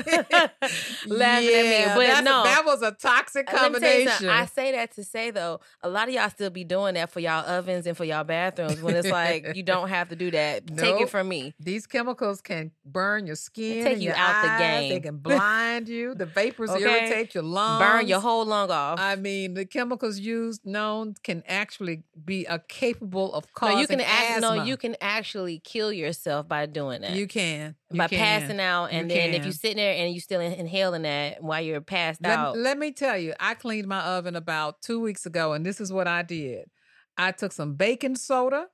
laughing 1.08 1.50
at 1.56 1.88
me. 1.88 1.94
But 1.96 2.20
a- 2.20 2.22
no. 2.22 2.44
that 2.44 2.64
was 2.66 2.82
a 2.82 2.92
toxic 2.92 3.52
Let 3.52 3.72
me 3.72 3.80
tell 3.80 4.00
you 4.00 4.06
combination. 4.08 4.30
I 4.30 4.46
say 4.46 4.72
that 4.74 4.92
to 4.96 5.04
say 5.04 5.32
though, 5.32 5.60
a 5.82 5.90
lot 5.90 6.08
of 6.08 6.14
y'all 6.14 6.30
still 6.30 6.50
be 6.50 6.64
doing 6.64 6.96
that 6.96 7.12
for 7.12 7.20
y'all 7.20 7.46
ovens 7.48 7.88
and 7.88 7.96
for 7.96 8.04
y'all 8.06 8.24
bathrooms 8.24 8.82
when 8.82 8.96
it's 8.96 9.10
like 9.10 9.56
you 9.56 9.64
don't 9.64 9.90
have 9.90 10.10
to 10.10 10.16
do 10.16 10.32
that. 10.32 10.68
Take 10.78 11.02
it 11.02 11.10
from 11.10 11.28
me. 11.28 11.54
These 11.60 11.88
chemicals 11.88 12.42
can 12.42 12.72
burn 12.86 13.26
your 13.28 13.36
skin, 13.36 13.84
take 13.84 14.00
you 14.00 14.12
out 14.12 14.44
the 14.44 14.52
eyes. 14.52 14.90
They 14.90 15.00
can 15.00 15.18
blind 15.20 15.88
you. 15.90 16.16
The 16.16 16.26
vapors 16.26 16.70
Okay. 16.70 16.84
irritate 16.84 17.34
your 17.34 17.44
lungs, 17.44 17.84
Burn 17.84 18.08
your 18.08 18.20
whole 18.20 18.46
lung 18.46 18.72
off. 18.72 19.00
I 19.00 19.16
mean, 19.16 19.54
the 19.54 19.66
chemicals 19.66 20.20
used 20.20 20.66
known 20.66 21.07
can 21.24 21.44
actually 21.48 22.04
be 22.26 22.46
a 22.46 22.60
capable 22.60 23.34
of 23.34 23.46
no, 23.46 23.50
causing 23.54 23.80
you 23.80 23.88
can 23.88 24.02
act, 24.02 24.42
no, 24.42 24.64
you 24.64 24.78
can 24.78 24.96
actually 25.02 25.60
kill 25.60 25.92
yourself 25.92 26.48
by 26.48 26.66
doing 26.66 27.02
that. 27.02 27.12
You 27.12 27.28
can 27.28 27.76
You 27.92 27.98
by 27.98 28.08
can. 28.08 28.18
passing 28.20 28.60
out, 28.60 28.88
and 28.88 29.10
You 29.10 29.18
then 29.18 29.34
if 29.34 29.44
you're 29.44 29.52
sitting 29.54 29.78
there 29.78 29.94
and 29.94 30.14
you 30.14 30.20
still 30.20 30.42
inhaling 30.42 31.04
that 31.04 31.42
while 31.42 31.62
you're 31.62 31.82
passed 31.82 32.22
Let, 32.22 32.38
out, 32.38 32.58
let 32.58 32.78
me 32.78 32.92
tell 32.92 33.18
you, 33.18 33.34
I 33.40 33.54
cleaned 33.54 33.88
my 33.88 34.02
oven 34.02 34.36
about 34.36 34.82
two 34.82 35.00
weeks 35.00 35.26
ago, 35.26 35.54
and 35.54 35.66
this 35.66 35.82
is 35.82 35.92
what 35.92 36.08
I 36.08 36.22
did. 36.24 36.70
I 37.18 37.32
took 37.32 37.52
some 37.52 37.76
baking 37.76 38.16
soda, 38.16 38.68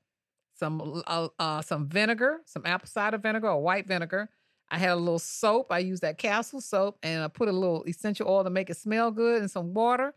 some 0.55 1.01
uh, 1.07 1.27
uh, 1.39 1.61
some 1.61 1.87
vinegar, 1.87 2.39
some 2.45 2.63
apple 2.65 2.87
cider 2.87 3.17
vinegar 3.17 3.49
or 3.49 3.61
white 3.61 3.87
vinegar. 3.87 4.29
I 4.69 4.77
had 4.77 4.91
a 4.91 4.95
little 4.95 5.19
soap. 5.19 5.71
I 5.71 5.79
used 5.79 6.01
that 6.01 6.17
castle 6.17 6.59
soap, 6.59 6.97
and 7.03 7.23
I 7.23 7.27
put 7.27 7.47
a 7.47 7.51
little 7.51 7.83
essential 7.87 8.27
oil 8.27 8.43
to 8.43 8.49
make 8.49 8.69
it 8.69 8.77
smell 8.77 9.11
good, 9.11 9.41
and 9.41 9.51
some 9.51 9.73
water. 9.73 10.13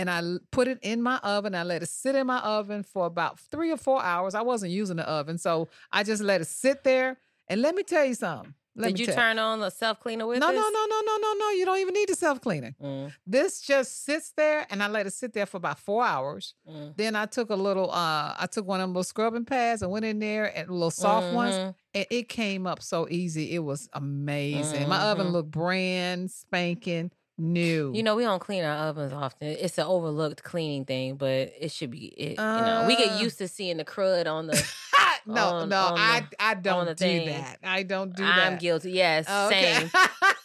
And 0.00 0.08
I 0.10 0.22
put 0.50 0.66
it 0.66 0.78
in 0.80 1.02
my 1.02 1.18
oven. 1.18 1.54
I 1.54 1.62
let 1.62 1.82
it 1.82 1.88
sit 1.90 2.14
in 2.14 2.26
my 2.26 2.38
oven 2.40 2.82
for 2.82 3.04
about 3.04 3.38
three 3.38 3.70
or 3.70 3.76
four 3.76 4.02
hours. 4.02 4.34
I 4.34 4.40
wasn't 4.40 4.72
using 4.72 4.96
the 4.96 5.06
oven, 5.08 5.36
so 5.36 5.68
I 5.92 6.02
just 6.04 6.22
let 6.22 6.40
it 6.40 6.46
sit 6.46 6.84
there. 6.84 7.18
And 7.48 7.60
let 7.60 7.74
me 7.74 7.82
tell 7.82 8.04
you 8.06 8.14
something. 8.14 8.54
Let 8.76 8.94
did 8.94 9.00
you 9.00 9.12
turn 9.12 9.38
on 9.38 9.58
the 9.60 9.68
self 9.70 9.98
cleaner 10.00 10.26
with 10.26 10.38
no, 10.38 10.46
this? 10.46 10.56
no, 10.56 10.62
no, 10.62 10.86
no, 10.88 11.00
no, 11.04 11.16
no, 11.20 11.34
no. 11.38 11.50
You 11.50 11.64
don't 11.66 11.78
even 11.80 11.92
need 11.92 12.08
the 12.08 12.14
self 12.14 12.40
cleaning. 12.40 12.74
Mm, 12.82 13.12
This 13.26 13.60
just 13.60 14.04
sits 14.04 14.32
there, 14.36 14.64
and 14.70 14.82
I 14.82 14.86
let 14.88 15.06
it 15.06 15.12
sit 15.12 15.32
there 15.34 15.44
for 15.44 15.56
about 15.58 15.78
four 15.80 16.02
hours. 16.04 16.54
mm. 16.66 16.96
Then 16.96 17.14
I 17.16 17.26
took 17.26 17.50
a 17.50 17.56
little, 17.56 17.90
uh, 17.90 18.34
I 18.38 18.46
took 18.50 18.66
one 18.66 18.80
of 18.80 18.84
them 18.84 18.90
little 18.94 19.02
scrubbing 19.04 19.44
pads 19.44 19.82
and 19.82 19.90
went 19.90 20.04
in 20.06 20.18
there 20.20 20.56
and 20.56 20.70
little 20.70 20.92
soft 20.92 21.30
ones, 21.34 21.56
Mhm. 21.56 21.74
and 21.94 22.06
it 22.10 22.28
came 22.28 22.66
up 22.66 22.80
so 22.80 23.06
easy. 23.10 23.52
It 23.54 23.58
was 23.58 23.88
amazing. 23.92 24.88
My 24.88 25.00
oven 25.10 25.26
Mhm. 25.26 25.32
looked 25.32 25.50
brand 25.50 26.30
spanking 26.30 27.10
new. 27.40 27.92
You 27.94 28.02
know, 28.02 28.14
we 28.16 28.22
don't 28.24 28.38
clean 28.40 28.62
our 28.64 28.88
ovens 28.88 29.12
often. 29.12 29.48
It's 29.48 29.78
an 29.78 29.84
overlooked 29.86 30.42
cleaning 30.42 30.84
thing, 30.84 31.16
but 31.16 31.52
it 31.58 31.72
should 31.72 31.90
be. 31.90 32.06
It, 32.06 32.30
you 32.30 32.36
know, 32.36 32.84
we 32.86 32.96
get 32.96 33.12
Uh. 33.12 33.18
used 33.18 33.38
to 33.38 33.48
seeing 33.48 33.78
the 33.78 33.84
crud 33.84 34.26
on 34.26 34.46
the. 34.46 34.52
no, 35.34 35.46
on- 35.46 35.68
no, 35.68 35.76
on 35.80 35.98
I, 35.98 36.20
the- 36.30 36.42
I 36.42 36.54
don't 36.54 36.86
do 36.88 36.94
thing. 36.94 37.26
that. 37.28 37.58
I 37.62 37.82
don't 37.82 38.14
do 38.14 38.22
that. 38.22 38.52
I'm 38.52 38.58
guilty. 38.58 38.92
Yes, 38.92 39.26
Oh, 39.28 39.46
okay. 39.48 39.74
same. 39.74 39.90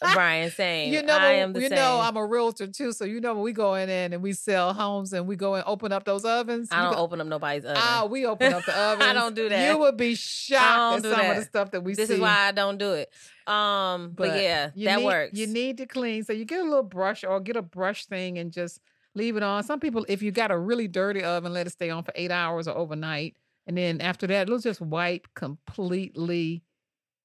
Brian, 0.13 0.51
same. 0.51 0.94
You 0.94 1.01
know, 1.04 1.18
I 1.18 1.34
am 1.34 1.54
the 1.54 1.60
same. 1.60 1.63
you 1.63 1.70
same. 1.70 1.77
know, 1.77 2.00
I'm 2.00 2.15
a 2.18 2.25
realtor 2.25 2.68
too, 2.68 2.92
so 2.92 3.06
you 3.06 3.20
know 3.22 3.34
when 3.34 3.44
we 3.44 3.54
go 3.54 3.75
in 3.75 3.89
and 3.89 4.22
we 4.22 4.34
sell 4.34 4.74
homes 4.74 5.13
and 5.13 5.27
we 5.27 5.36
go 5.36 5.56
and 5.56 5.63
open 5.68 5.92
up 5.92 6.04
those 6.06 6.25
ovens. 6.25 6.70
I 6.72 6.84
don't 6.84 6.94
go- 6.94 7.00
open 7.00 7.22
up 7.22 7.27
nobody's 7.27 7.65
oven. 7.65 7.77
Ah, 7.80 8.06
we 8.10 8.25
open 8.27 8.54
up 8.54 8.63
the 8.65 8.77
ovens. 8.77 9.04
I 9.10 9.13
don't 9.13 9.36
do 9.36 9.50
that. 9.50 9.72
You 9.72 9.77
would 9.80 9.98
be 9.98 10.15
shocked 10.15 11.06
at 11.06 11.12
some 11.12 11.30
of 11.32 11.36
the 11.38 11.44
stuff 11.44 11.72
that 11.72 11.82
we 11.84 11.94
see. 11.94 12.01
this 12.04 12.08
see. 12.10 12.15
is 12.15 12.20
why 12.22 12.48
I 12.48 12.51
don't 12.51 12.77
do 12.77 12.94
it. 12.94 13.12
Um, 13.48 14.12
but, 14.15 14.42
yeah, 14.42 14.72
you 14.75 14.86
that 14.86 15.00
need, 15.00 15.06
works. 15.06 15.38
You 15.38 15.48
need 15.48 15.77
to 15.77 15.86
clean. 15.86 16.24
So 16.24 16.34
you 16.34 16.46
get 16.46 16.60
a 16.62 16.63
little 16.63 16.82
brush 16.84 17.24
or 17.24 17.39
get 17.39 17.56
a 17.56 17.62
brush 17.62 18.06
thing 18.06 18.38
and 18.38 18.51
just 18.51 18.80
leave 19.13 19.38
it 19.38 19.44
on. 19.44 19.63
Some 19.63 19.80
people, 19.80 20.06
if 20.10 20.22
you 20.22 20.32
got 20.32 20.51
a 20.51 20.58
really 20.58 20.88
dirty 20.88 21.24
oven, 21.24 21.54
let 21.54 21.68
it 21.68 21.70
stay 21.72 21.89
on 21.89 22.04
for 22.04 22.12
eight 22.15 22.32
hours 22.32 22.68
or 22.68 22.75
overnight. 22.75 23.36
And 23.67 23.77
then 23.77 24.01
after 24.01 24.27
that, 24.27 24.43
it'll 24.43 24.60
just 24.60 24.81
wipe 24.81 25.27
completely 25.36 26.63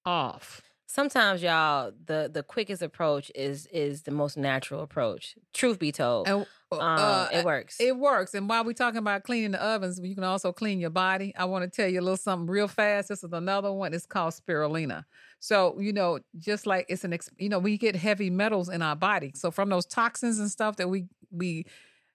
off. 0.05 0.63
Sometimes 0.87 1.41
y'all, 1.43 1.93
the 2.07 2.29
the 2.33 2.43
quickest 2.43 2.83
approach 2.83 3.31
is 3.35 3.67
is 3.67 4.03
the 4.03 4.11
most 4.11 4.37
natural 4.37 4.81
approach. 4.83 5.37
Truth 5.55 5.79
be 5.79 5.93
told, 5.93 6.27
And 6.73 6.81
um, 6.81 6.99
uh, 6.99 7.29
it 7.33 7.45
works. 7.45 7.81
It 7.81 7.97
works. 7.97 8.35
And 8.35 8.49
while 8.49 8.65
we're 8.65 8.73
talking 8.73 8.99
about 8.99 9.25
cleaning 9.25 9.53
the 9.53 9.65
ovens, 9.65 10.01
you 10.03 10.15
can 10.15 10.25
also 10.25 10.53
clean 10.53 10.79
your 10.79 10.91
body. 10.91 11.35
I 11.37 11.45
want 11.45 11.65
to 11.65 11.71
tell 11.71 11.89
you 11.89 12.01
a 12.01 12.03
little 12.03 12.17
something 12.17 12.49
real 12.49 12.69
fast. 12.69 13.09
This 13.09 13.25
is 13.25 13.33
another 13.33 13.73
one. 13.73 13.93
It's 13.93 14.07
called 14.07 14.35
spirulina. 14.35 15.05
So, 15.41 15.79
you 15.81 15.93
know, 15.93 16.21
just 16.39 16.67
like 16.67 16.87
it's 16.89 17.03
an, 17.03 17.17
you 17.39 17.49
know, 17.49 17.59
we 17.59 17.77
get 17.79 17.97
heavy 17.97 18.31
metals 18.31 18.69
in 18.69 18.83
our 18.83 18.95
body. 18.95 19.33
So 19.35 19.51
from 19.51 19.69
those 19.69 19.87
toxins 19.87 20.39
and 20.39 20.51
stuff 20.51 20.77
that 20.77 20.89
we, 20.89 21.07
we 21.31 21.67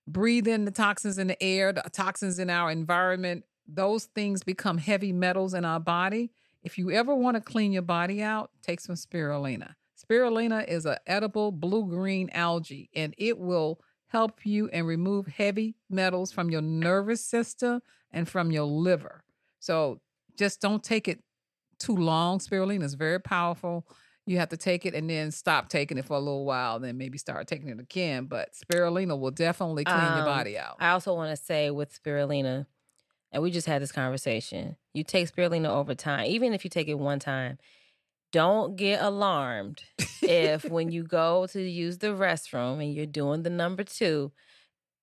breathe 0.08 0.48
in 0.48 0.66
the 0.66 0.72
toxins 0.72 1.18
in 1.18 1.28
the 1.28 1.42
air, 1.44 1.74
the 1.74 1.82
toxins 1.92 2.40
in 2.40 2.50
our 2.50 2.72
environment, 2.72 3.44
those 3.68 4.06
things 4.06 4.44
become 4.44 4.78
heavy 4.78 5.12
metals 5.12 5.54
in 5.54 5.66
our 5.66 5.80
body. 5.80 6.32
If 6.64 6.78
you 6.78 6.92
ever 6.92 7.14
want 7.16 7.36
to 7.36 7.42
clean 7.42 7.72
your 7.72 7.82
body 7.82 8.22
out, 8.22 8.52
take 8.62 8.80
some 8.80 8.96
spirulina. 8.96 9.76
Spirulina 10.02 10.68
is 10.68 10.86
an 10.86 10.98
edible 11.08 11.52
blue 11.52 11.86
green 11.88 12.30
algae 12.34 12.90
and 12.96 13.14
it 13.18 13.38
will 13.40 13.80
help 14.08 14.46
you 14.46 14.70
and 14.70 14.86
remove 14.86 15.28
heavy 15.28 15.76
metals 15.90 16.32
from 16.32 16.50
your 16.50 16.62
nervous 16.62 17.24
system 17.26 17.82
and 18.12 18.28
from 18.28 18.52
your 18.52 18.66
liver. 18.66 19.24
So 19.60 20.00
just 20.38 20.62
don't 20.62 20.84
take 20.84 21.08
it 21.08 21.24
too 21.80 21.96
long. 21.96 22.40
Spirulina 22.40 22.84
is 22.84 22.94
very 22.94 23.20
powerful. 23.20 23.88
You 24.28 24.40
have 24.40 24.50
to 24.50 24.58
take 24.58 24.86
it 24.86 24.96
and 24.96 25.10
then 25.10 25.32
stop 25.32 25.70
taking 25.70 25.98
it 25.98 26.06
for 26.06 26.16
a 26.16 26.20
little 26.20 26.46
while, 26.46 26.80
then 26.80 26.98
maybe 26.98 27.18
start 27.18 27.48
taking 27.48 27.70
it 27.70 27.80
again. 27.80 28.26
But 28.26 28.50
spirulina 28.54 29.20
will 29.20 29.32
definitely 29.32 29.84
clean 29.84 29.98
your 29.98 30.20
Um, 30.20 30.26
body 30.26 30.58
out. 30.58 30.78
I 30.80 30.90
also 30.92 31.14
want 31.14 31.38
to 31.38 31.44
say 31.44 31.70
with 31.70 32.02
spirulina, 32.02 32.66
and 33.36 33.44
we 33.44 33.52
just 33.52 33.68
had 33.68 33.82
this 33.82 33.92
conversation. 33.92 34.78
You 34.94 35.04
take 35.04 35.30
spirulina 35.30 35.68
over 35.68 35.94
time, 35.94 36.28
even 36.28 36.54
if 36.54 36.64
you 36.64 36.70
take 36.70 36.88
it 36.88 36.98
one 36.98 37.20
time. 37.20 37.58
Don't 38.32 38.78
get 38.78 39.02
alarmed 39.02 39.84
if 40.22 40.64
when 40.70 40.90
you 40.90 41.04
go 41.04 41.46
to 41.48 41.62
use 41.62 41.98
the 41.98 42.08
restroom 42.08 42.82
and 42.82 42.94
you're 42.94 43.06
doing 43.06 43.44
the 43.44 43.50
number 43.50 43.84
two. 43.84 44.32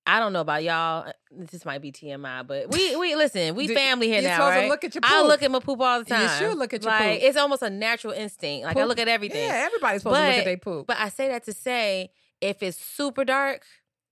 I 0.07 0.19
don't 0.19 0.33
know 0.33 0.41
about 0.41 0.63
y'all. 0.63 1.07
uh, 1.07 1.11
This 1.31 1.63
might 1.63 1.81
be 1.83 1.91
TMI, 1.91 2.45
but 2.47 2.71
we 2.71 2.95
we 2.95 3.15
listen. 3.15 3.53
We 3.53 3.67
family 3.67 4.07
here 4.07 4.21
You're 4.21 4.31
now, 4.31 4.49
right? 4.49 4.63
to 4.63 4.67
look 4.67 4.83
at 4.83 4.95
your 4.95 5.03
I 5.05 5.21
look 5.21 5.43
at 5.43 5.51
my 5.51 5.59
poop 5.59 5.79
all 5.79 5.99
the 5.99 6.05
time. 6.05 6.23
You 6.23 6.27
should 6.29 6.57
look 6.57 6.73
at 6.73 6.81
your 6.81 6.91
like, 6.91 7.19
poop. 7.21 7.29
It's 7.29 7.37
almost 7.37 7.61
a 7.61 7.69
natural 7.69 8.13
instinct. 8.13 8.65
Like 8.65 8.77
I 8.77 8.83
look 8.85 8.99
at 8.99 9.07
everything. 9.07 9.47
Yeah, 9.47 9.63
everybody's 9.67 10.01
supposed 10.01 10.19
to 10.19 10.25
look 10.25 10.37
at 10.37 10.45
their 10.45 10.57
poop. 10.57 10.87
But 10.87 10.97
I 10.97 11.09
say 11.09 11.27
that 11.27 11.45
to 11.45 11.53
say, 11.53 12.09
if 12.41 12.63
it's 12.63 12.77
super 12.77 13.23
dark, 13.23 13.63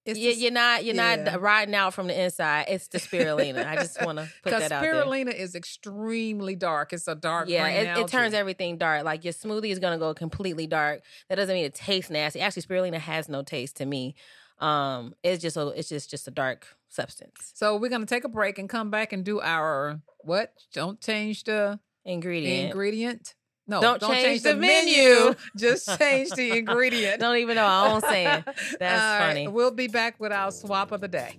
it's 0.06 0.18
you, 0.18 0.32
you're 0.32 0.52
not 0.52 0.84
you're 0.84 0.96
yeah. 0.96 1.16
not 1.16 1.42
riding 1.42 1.76
out 1.76 1.94
from 1.94 2.08
the 2.08 2.20
inside. 2.20 2.66
It's 2.70 2.88
the 2.88 2.98
spirulina. 2.98 3.66
I 3.66 3.76
just 3.76 4.02
want 4.06 4.18
to 4.18 4.28
put 4.44 4.52
that 4.52 4.72
out 4.72 4.82
there. 4.82 4.96
spirulina 4.96 5.34
is 5.34 5.54
extremely 5.56 6.56
dark. 6.56 6.94
It's 6.94 7.08
a 7.08 7.16
dark 7.16 7.50
Yeah, 7.50 7.68
it, 7.68 7.98
it 8.00 8.08
turns 8.08 8.34
everything 8.34 8.78
dark. 8.78 9.04
Like 9.04 9.24
your 9.24 9.34
smoothie 9.34 9.72
is 9.72 9.80
gonna 9.80 10.00
go 10.00 10.14
completely 10.14 10.66
dark. 10.68 11.02
That 11.30 11.36
doesn't 11.36 11.54
mean 11.54 11.66
it 11.66 11.76
tastes 11.76 12.10
nasty. 12.10 12.42
Actually, 12.42 12.64
spirulina 12.64 12.98
has 13.00 13.30
no 13.30 13.44
taste 13.44 13.78
to 13.78 13.86
me. 13.86 14.16
Um, 14.60 15.16
it's 15.24 15.42
just 15.42 15.58
a 15.58 15.68
it's 15.70 15.90
just 15.90 16.10
just 16.10 16.28
a 16.28 16.32
dark 16.32 16.68
substance. 16.90 17.52
So 17.56 17.78
we're 17.78 17.90
gonna 17.90 18.06
take 18.06 18.24
a 18.24 18.30
break 18.30 18.58
and 18.58 18.68
come 18.68 18.90
back 18.90 19.14
and 19.14 19.24
do 19.24 19.40
our 19.40 20.02
what? 20.20 20.54
Don't 20.74 21.00
change 21.00 21.44
the 21.44 21.80
Ingredient. 22.06 22.72
ingredient. 22.72 23.36
No, 23.72 23.80
Don't 23.80 24.02
change 24.02 24.42
the 24.42 24.56
menu. 24.56 25.34
Just 25.56 25.98
change 25.98 26.30
the 26.32 26.58
ingredient. 26.58 27.22
Don't 27.22 27.38
even 27.38 27.56
know 27.56 27.66
our 27.66 27.88
own 27.88 28.02
saying. 28.02 28.44
That's 28.80 29.02
All 29.02 29.20
right, 29.20 29.28
funny. 29.30 29.48
We'll 29.48 29.72
be 29.72 29.88
back 29.88 30.20
with 30.20 30.34
our 30.34 30.52
swap 30.52 30.92
of 30.92 31.00
the 31.00 31.08
day. 31.08 31.38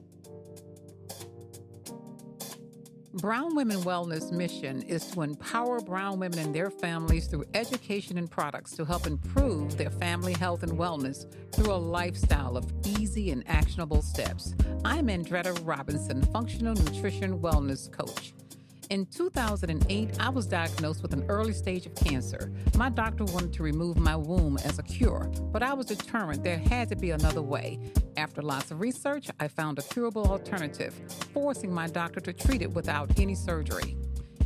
Brown 3.17 3.55
Women 3.55 3.77
Wellness 3.83 4.33
mission 4.33 4.81
is 4.83 5.05
to 5.09 5.21
empower 5.21 5.81
brown 5.81 6.19
women 6.19 6.39
and 6.39 6.55
their 6.55 6.71
families 6.71 7.27
through 7.27 7.45
education 7.53 8.17
and 8.17 8.31
products 8.31 8.75
to 8.77 8.87
help 8.87 9.07
improve 9.07 9.77
their 9.77 9.91
family 9.91 10.33
health 10.33 10.63
and 10.63 10.73
wellness 10.73 11.31
through 11.53 11.75
a 11.75 11.77
lifestyle 11.77 12.57
of 12.57 12.73
easy 12.87 13.31
and 13.31 13.47
actionable 13.47 14.01
steps. 14.01 14.55
I'm 14.87 15.09
Andretta 15.09 15.61
Robinson, 15.63 16.23
functional 16.33 16.75
nutrition 16.75 17.39
wellness 17.39 17.93
coach. 17.93 18.33
In 18.93 19.07
2008, 19.07 20.21
I 20.21 20.29
was 20.29 20.45
diagnosed 20.45 21.01
with 21.01 21.15
an 21.15 21.25
early 21.31 21.55
stage 21.55 21.87
of 21.87 21.95
cancer. 21.95 22.53
My 22.77 22.91
doctor 22.91 23.25
wanted 23.25 23.55
to 23.55 23.63
remove 23.63 23.97
my 23.97 24.15
womb 24.15 24.59
as 24.67 24.79
a 24.79 24.83
cure, 24.83 25.31
but 25.51 25.63
I 25.63 25.73
was 25.73 25.87
determined 25.87 26.45
there 26.45 26.59
had 26.59 26.91
to 26.91 26.97
be 26.97 27.13
another 27.13 27.41
way. 27.41 27.79
After 28.19 28.43
lots 28.43 28.71
of 28.71 28.81
research, 28.81 29.31
I 29.41 29.49
found 29.49 29.79
a 29.79 29.83
curable 29.83 30.27
alternative, 30.27 30.93
forcing 31.33 31.73
my 31.73 31.87
doctor 31.87 32.21
to 32.21 32.35
treat 32.35 32.61
it 32.61 32.71
without 32.71 33.19
any 33.19 33.35
surgery. 33.35 33.97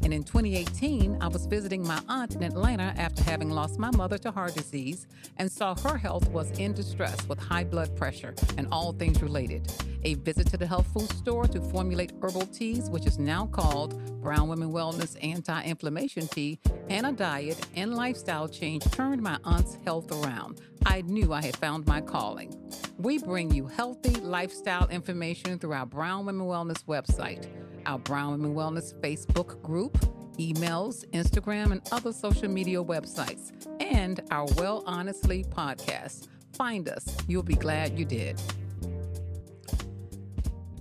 And 0.06 0.14
in 0.14 0.22
2018, 0.22 1.18
I 1.20 1.26
was 1.26 1.46
visiting 1.46 1.84
my 1.84 2.00
aunt 2.08 2.36
in 2.36 2.44
Atlanta 2.44 2.94
after 2.96 3.24
having 3.24 3.50
lost 3.50 3.76
my 3.76 3.90
mother 3.90 4.18
to 4.18 4.30
heart 4.30 4.54
disease 4.54 5.08
and 5.36 5.50
saw 5.50 5.74
her 5.80 5.98
health 5.98 6.28
was 6.28 6.48
in 6.60 6.74
distress 6.74 7.26
with 7.26 7.40
high 7.40 7.64
blood 7.64 7.96
pressure 7.96 8.32
and 8.56 8.68
all 8.70 8.92
things 8.92 9.20
related. 9.20 9.68
A 10.04 10.14
visit 10.14 10.46
to 10.52 10.56
the 10.56 10.66
health 10.68 10.86
food 10.94 11.10
store 11.10 11.48
to 11.48 11.60
formulate 11.60 12.12
herbal 12.22 12.46
teas, 12.46 12.88
which 12.88 13.04
is 13.04 13.18
now 13.18 13.46
called 13.46 14.00
Brown 14.22 14.46
Women 14.46 14.70
Wellness 14.70 15.16
Anti 15.24 15.64
Inflammation 15.64 16.28
Tea, 16.28 16.60
and 16.88 17.04
a 17.04 17.10
diet 17.10 17.66
and 17.74 17.96
lifestyle 17.96 18.46
change 18.46 18.88
turned 18.92 19.20
my 19.20 19.40
aunt's 19.42 19.76
health 19.84 20.12
around. 20.12 20.60
I 20.84 21.02
knew 21.02 21.32
I 21.32 21.44
had 21.44 21.56
found 21.56 21.84
my 21.88 22.00
calling. 22.00 22.56
We 22.96 23.18
bring 23.18 23.52
you 23.52 23.66
healthy 23.66 24.20
lifestyle 24.20 24.86
information 24.86 25.58
through 25.58 25.72
our 25.72 25.84
Brown 25.84 26.26
Women 26.26 26.46
Wellness 26.46 26.84
website, 26.84 27.48
our 27.86 27.98
Brown 27.98 28.32
Women 28.32 28.54
Wellness 28.54 28.94
Facebook 29.00 29.62
group, 29.62 29.96
emails, 30.38 31.08
Instagram, 31.10 31.72
and 31.72 31.80
other 31.92 32.12
social 32.12 32.48
media 32.48 32.82
websites, 32.82 33.52
and 33.80 34.20
our 34.30 34.46
Well 34.56 34.82
Honestly 34.86 35.44
podcast. 35.44 36.28
Find 36.54 36.88
us. 36.88 37.06
You'll 37.28 37.42
be 37.42 37.54
glad 37.54 37.98
you 37.98 38.04
did. 38.04 38.40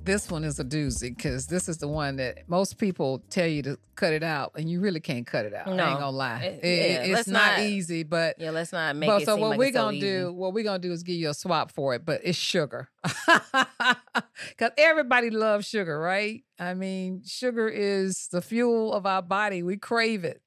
This 0.05 0.29
one 0.29 0.43
is 0.43 0.59
a 0.59 0.63
doozy 0.63 1.15
because 1.15 1.47
this 1.47 1.67
is 1.67 1.77
the 1.79 1.87
one 1.87 2.17
that 2.17 2.47
most 2.47 2.77
people 2.77 3.23
tell 3.31 3.47
you 3.47 3.63
to 3.63 3.79
cut 3.95 4.13
it 4.13 4.21
out, 4.21 4.51
and 4.55 4.69
you 4.69 4.79
really 4.79 4.99
can't 4.99 5.25
cut 5.25 5.45
it 5.47 5.53
out. 5.55 5.65
No. 5.65 5.83
I 5.83 5.89
ain't 5.89 5.99
gonna 5.99 6.11
lie. 6.15 6.43
It- 6.43 6.63
It- 6.63 7.09
yeah, 7.09 7.17
it's 7.19 7.27
not, 7.27 7.57
not- 7.57 7.59
easy, 7.61 8.03
but 8.03 8.35
Yeah, 8.39 8.51
let's 8.51 8.71
not 8.71 8.95
make 8.95 9.09
but 9.09 9.23
it 9.23 9.25
so 9.25 9.35
what 9.35 9.49
like 9.51 9.57
we're 9.59 9.71
gonna 9.71 9.97
easy. 9.97 10.05
do, 10.07 10.31
what 10.33 10.53
we're 10.53 10.63
gonna 10.63 10.77
do 10.77 10.91
is 10.91 11.01
give 11.01 11.15
you 11.15 11.29
a 11.29 11.33
swap 11.33 11.71
for 11.71 11.95
it, 11.95 12.05
but 12.05 12.21
it's 12.23 12.37
sugar, 12.37 12.89
because 13.03 14.71
everybody 14.77 15.31
loves 15.31 15.65
sugar, 15.67 15.99
right? 15.99 16.43
I 16.59 16.75
mean, 16.75 17.23
sugar 17.25 17.67
is 17.67 18.27
the 18.31 18.41
fuel 18.43 18.93
of 18.93 19.05
our 19.07 19.23
body. 19.23 19.63
We 19.63 19.77
crave 19.77 20.23
it, 20.23 20.41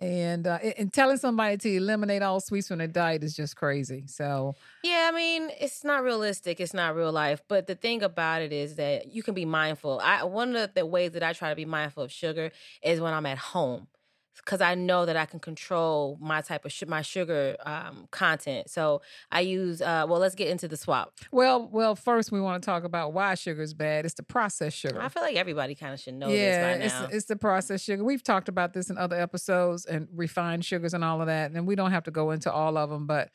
and 0.00 0.46
uh, 0.46 0.58
and 0.76 0.92
telling 0.92 1.16
somebody 1.16 1.56
to 1.56 1.76
eliminate 1.76 2.22
all 2.22 2.40
sweets 2.40 2.68
from 2.68 2.78
their 2.78 2.86
diet 2.86 3.24
is 3.24 3.34
just 3.34 3.56
crazy. 3.56 4.04
So 4.06 4.54
Yeah, 4.82 5.08
I 5.12 5.16
mean, 5.16 5.50
it's 5.58 5.84
not 5.84 6.02
realistic. 6.02 6.60
It's 6.60 6.74
not 6.74 6.94
real 6.94 7.12
life. 7.12 7.42
But 7.48 7.66
the 7.66 7.74
thing 7.74 8.02
about 8.02 8.42
it 8.42 8.52
is 8.52 8.76
that 8.76 9.14
you 9.14 9.22
can 9.22 9.34
be 9.34 9.44
mindful. 9.44 10.00
I 10.02 10.24
one 10.24 10.54
of 10.54 10.74
the 10.74 10.84
ways 10.84 11.12
that 11.12 11.22
I 11.22 11.32
try 11.32 11.50
to 11.50 11.56
be 11.56 11.64
mindful 11.64 12.02
of 12.02 12.12
sugar 12.12 12.50
is 12.82 13.00
when 13.00 13.14
I'm 13.14 13.26
at 13.26 13.38
home, 13.38 13.86
because 14.36 14.60
I 14.60 14.74
know 14.74 15.06
that 15.06 15.16
I 15.16 15.26
can 15.26 15.40
control 15.40 16.18
my 16.20 16.40
type 16.40 16.64
of 16.64 16.72
sh- 16.72 16.84
my 16.86 17.02
sugar 17.02 17.56
um, 17.64 18.08
content. 18.10 18.70
So 18.70 19.02
I 19.30 19.40
use. 19.40 19.80
Uh, 19.82 20.06
well, 20.08 20.20
let's 20.20 20.34
get 20.34 20.48
into 20.48 20.68
the 20.68 20.76
swap. 20.76 21.12
well, 21.32 21.68
well, 21.70 21.96
first 21.96 22.32
we 22.32 22.40
want 22.40 22.62
to 22.62 22.66
talk 22.66 22.84
about 22.84 23.12
why 23.12 23.34
sugar 23.34 23.62
is 23.62 23.74
bad. 23.74 24.04
It's 24.04 24.14
the 24.14 24.22
processed 24.22 24.76
sugar. 24.76 25.00
I 25.00 25.08
feel 25.08 25.22
like 25.22 25.36
everybody 25.36 25.74
kind 25.74 25.92
of 25.94 26.00
should 26.00 26.14
know 26.14 26.28
yeah, 26.28 26.78
this 26.78 26.92
by 26.92 27.00
now. 27.00 27.04
it's 27.06 27.14
it's 27.14 27.26
the 27.26 27.36
processed 27.36 27.84
sugar. 27.84 28.04
We've 28.04 28.22
talked 28.22 28.48
about 28.48 28.72
this 28.72 28.90
in 28.90 28.98
other 28.98 29.18
episodes 29.20 29.84
and 29.86 30.08
refined 30.14 30.64
sugars 30.64 30.94
and 30.94 31.02
all 31.04 31.20
of 31.20 31.26
that, 31.26 31.52
and 31.52 31.66
we 31.66 31.74
don't 31.74 31.92
have 31.92 32.04
to 32.04 32.10
go 32.10 32.30
into 32.30 32.52
all 32.52 32.76
of 32.76 32.90
them, 32.90 33.06
but. 33.06 33.30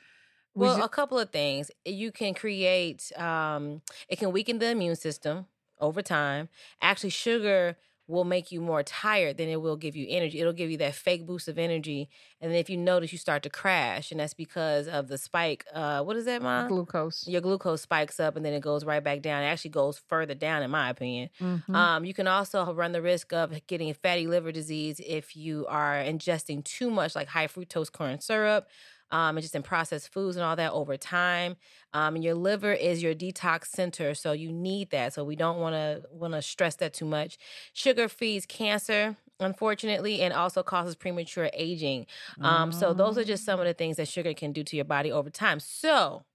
we 0.53 0.67
Well, 0.67 0.77
ju- 0.77 0.83
a 0.83 0.89
couple 0.89 1.19
of 1.19 1.29
things. 1.31 1.71
You 1.85 2.11
can 2.11 2.33
create, 2.33 3.11
um, 3.17 3.81
it 4.09 4.19
can 4.19 4.31
weaken 4.31 4.59
the 4.59 4.69
immune 4.69 4.95
system 4.95 5.45
over 5.79 6.01
time. 6.01 6.49
Actually, 6.81 7.09
sugar 7.09 7.75
will 8.11 8.25
make 8.25 8.51
you 8.51 8.59
more 8.61 8.83
tired 8.83 9.37
than 9.37 9.47
it 9.49 9.61
will 9.61 9.77
give 9.77 9.95
you 9.95 10.05
energy. 10.09 10.39
It'll 10.39 10.53
give 10.53 10.69
you 10.69 10.77
that 10.77 10.93
fake 10.93 11.25
boost 11.25 11.47
of 11.47 11.57
energy. 11.57 12.09
And 12.41 12.51
then 12.51 12.59
if 12.59 12.69
you 12.69 12.77
notice, 12.77 13.11
you 13.11 13.17
start 13.17 13.41
to 13.43 13.49
crash. 13.49 14.11
And 14.11 14.19
that's 14.19 14.33
because 14.33 14.87
of 14.87 15.07
the 15.07 15.17
spike. 15.17 15.65
Uh, 15.73 16.03
what 16.03 16.17
is 16.17 16.25
that, 16.25 16.41
Mom? 16.41 16.67
glucose. 16.67 17.27
Your 17.27 17.41
glucose 17.41 17.81
spikes 17.81 18.19
up 18.19 18.35
and 18.35 18.45
then 18.45 18.53
it 18.53 18.61
goes 18.61 18.83
right 18.83 19.03
back 19.03 19.21
down. 19.21 19.43
It 19.43 19.47
actually 19.47 19.71
goes 19.71 20.01
further 20.09 20.35
down, 20.35 20.61
in 20.61 20.69
my 20.69 20.89
opinion. 20.89 21.29
Mhm. 21.39 21.73
Um, 21.75 22.05
you 22.05 22.13
can 22.13 22.27
also 22.27 22.71
run 22.73 22.91
the 22.91 23.01
risk 23.01 23.31
of 23.33 23.65
getting 23.67 23.93
fatty 23.93 24.27
liver 24.27 24.51
disease 24.51 24.99
if 25.05 25.35
you 25.35 25.65
are 25.67 25.95
ingesting 25.95 26.63
too 26.65 26.89
much, 26.91 27.15
like 27.15 27.29
high 27.29 27.47
fructose 27.47 27.91
corn 27.91 28.19
syrup, 28.19 28.67
um, 29.11 29.37
and 29.37 29.41
just 29.43 29.55
in 29.55 29.63
processed 29.63 30.11
foods 30.13 30.35
and 30.37 30.43
all 30.43 30.55
that 30.55 30.71
over 30.71 30.97
time. 30.97 31.57
Um, 31.93 32.15
and 32.15 32.23
your 32.23 32.35
liver 32.35 32.73
is 32.73 33.03
your 33.03 33.13
detox 33.13 33.67
center, 33.67 34.13
so 34.15 34.31
you 34.31 34.51
need 34.51 34.89
that. 34.91 35.13
So 35.13 35.23
we 35.23 35.35
don't 35.35 35.59
want 35.59 35.73
to 35.75 36.03
want 36.11 36.33
to 36.33 36.41
stress 36.41 36.75
that 36.77 36.93
too 36.93 37.05
much. 37.05 37.37
Sugar 37.73 38.07
feeds 38.09 38.45
cancer. 38.45 39.17
Unfortunately, 39.39 40.21
and 40.21 40.33
also 40.35 40.61
causes 40.61 40.95
premature 40.95 41.49
aging. 41.53 42.05
Um, 42.41 42.71
so 42.71 42.93
those 42.93 43.17
are 43.17 43.23
just 43.23 43.43
some 43.43 43.59
of 43.59 43.65
the 43.65 43.73
things 43.73 43.97
that 43.97 44.07
sugar 44.07 44.35
can 44.35 44.51
do 44.53 44.63
to 44.63 44.75
your 44.75 44.85
body 44.85 45.11
over 45.11 45.31
time. 45.31 45.59
So, 45.59 46.25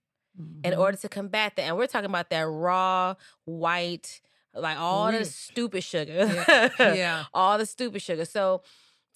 in 0.65 0.75
Mhm. 0.75 0.79
order 0.79 0.97
to 0.99 1.09
combat 1.09 1.55
that. 1.57 1.63
And 1.63 1.77
we're 1.77 1.87
talking 1.87 2.11
about 2.11 2.31
that 2.31 2.47
raw, 2.49 3.15
white, 3.45 4.21
like 4.55 4.79
all 4.79 5.13
the 5.13 5.25
stupid 5.25 5.85
sugar. 5.85 6.27
Yeah. 6.79 6.95
yeah. 6.95 7.25
all 7.35 7.59
the 7.59 7.67
stupid 7.67 8.03
sugar. 8.03 8.25
So 8.25 8.63